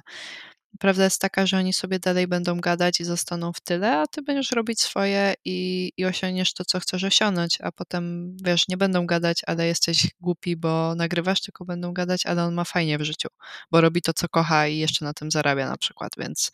[0.79, 4.21] prawda jest taka, że oni sobie dalej będą gadać i zostaną w tyle, a ty
[4.21, 7.57] będziesz robić swoje i, i osiągniesz to, co chcesz osiągnąć.
[7.61, 12.43] A potem wiesz, nie będą gadać, ale jesteś głupi, bo nagrywasz, tylko będą gadać, ale
[12.43, 13.29] on ma fajnie w życiu
[13.71, 16.51] bo robi to, co kocha i jeszcze na tym zarabia na przykład, więc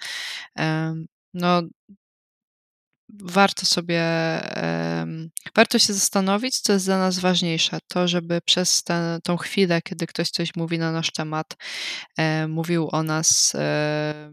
[0.56, 1.62] em, no
[3.14, 4.04] warto sobie,
[5.56, 7.80] warto się zastanowić, co jest dla nas ważniejsze.
[7.88, 11.58] To, żeby przez tę tą chwilę, kiedy ktoś coś mówi na nasz temat,
[12.18, 14.32] e, mówił o nas e,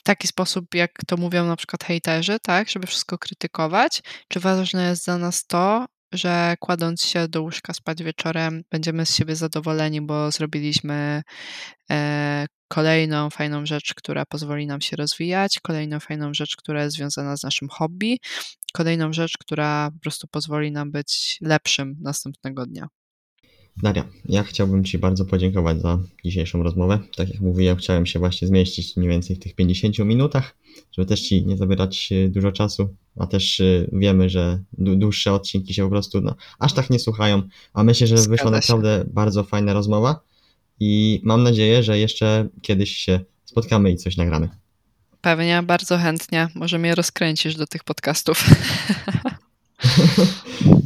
[0.00, 4.88] w taki sposób, jak to mówią na przykład hejterzy, tak, żeby wszystko krytykować, czy ważne
[4.88, 5.86] jest dla nas to,
[6.16, 11.22] że kładąc się do łóżka spać wieczorem, będziemy z siebie zadowoleni, bo zrobiliśmy
[11.90, 17.36] e, kolejną fajną rzecz, która pozwoli nam się rozwijać, kolejną fajną rzecz, która jest związana
[17.36, 18.18] z naszym hobby,
[18.72, 22.88] kolejną rzecz, która po prostu pozwoli nam być lepszym następnego dnia.
[23.82, 26.98] Daria, ja chciałbym Ci bardzo podziękować za dzisiejszą rozmowę.
[27.16, 30.56] Tak jak mówiłem, chciałem się właśnie zmieścić mniej więcej w tych 50 minutach,
[30.92, 35.32] żeby też Ci nie zabierać e, dużo czasu, a też e, wiemy, że dłu- dłuższe
[35.32, 37.42] odcinki się po prostu no, aż tak nie słuchają,
[37.74, 40.20] a myślę, że wyszła naprawdę bardzo fajna rozmowa
[40.80, 44.48] i mam nadzieję, że jeszcze kiedyś się spotkamy i coś nagramy.
[45.20, 46.48] Pewnie, bardzo chętnie.
[46.54, 48.44] Może mnie rozkręcisz do tych podcastów.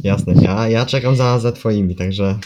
[0.03, 2.39] Jasne, ja, ja czekam za, za Twoimi, także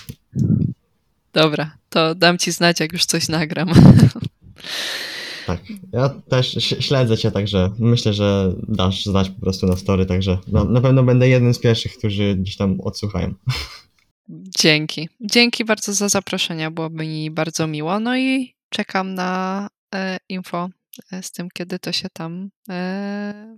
[1.35, 3.69] Dobra, to dam ci znać, jak już coś nagram.
[5.47, 5.59] tak.
[5.93, 10.63] Ja też śledzę Cię, także myślę, że dasz znać po prostu na story, także na,
[10.63, 13.33] na pewno będę jednym z pierwszych, którzy gdzieś tam odsłuchają.
[14.59, 15.09] Dzięki.
[15.21, 17.99] Dzięki bardzo za zaproszenie, było mi bardzo miło.
[17.99, 20.69] No i czekam na e, info
[21.11, 23.57] e, z tym, kiedy to się tam e,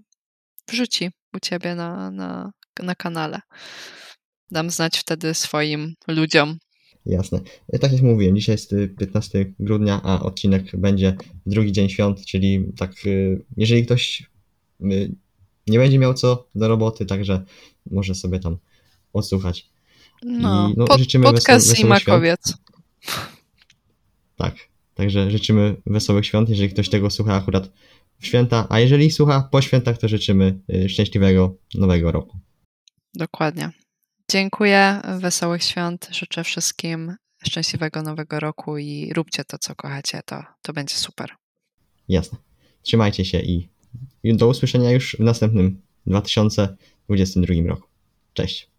[0.68, 2.52] wrzuci u ciebie na, na,
[2.84, 3.40] na kanale.
[4.52, 6.58] Dam znać wtedy swoim ludziom.
[7.08, 7.40] Jasne.
[7.82, 12.26] Tak jak mówiłem, dzisiaj jest y, 15 grudnia, a odcinek będzie w drugi dzień świąt,
[12.26, 14.30] czyli tak, y, jeżeli ktoś
[15.68, 17.44] nie będzie miał co do roboty, także
[17.92, 18.58] może sobie tam
[19.14, 19.70] odsłuchać.
[20.24, 22.54] No, I, no, pod, życzymy podcast wesołych Zimakowiec.
[24.36, 24.56] Tak.
[24.94, 27.70] Także życzymy wesołych świąt, jeżeli ktoś tego słucha akurat
[28.20, 32.38] w święta, a jeżeli słucha po świętach, to życzymy szczęśliwego nowego roku.
[33.14, 33.72] Dokładnie.
[34.32, 37.16] Dziękuję, wesołych świąt, życzę wszystkim
[37.48, 41.30] szczęśliwego nowego roku i róbcie to, co kochacie, to, to będzie super.
[42.08, 42.38] Jasne.
[42.82, 43.70] Trzymajcie się i
[44.24, 47.88] do usłyszenia już w następnym 2022 roku.
[48.34, 48.70] Cześć.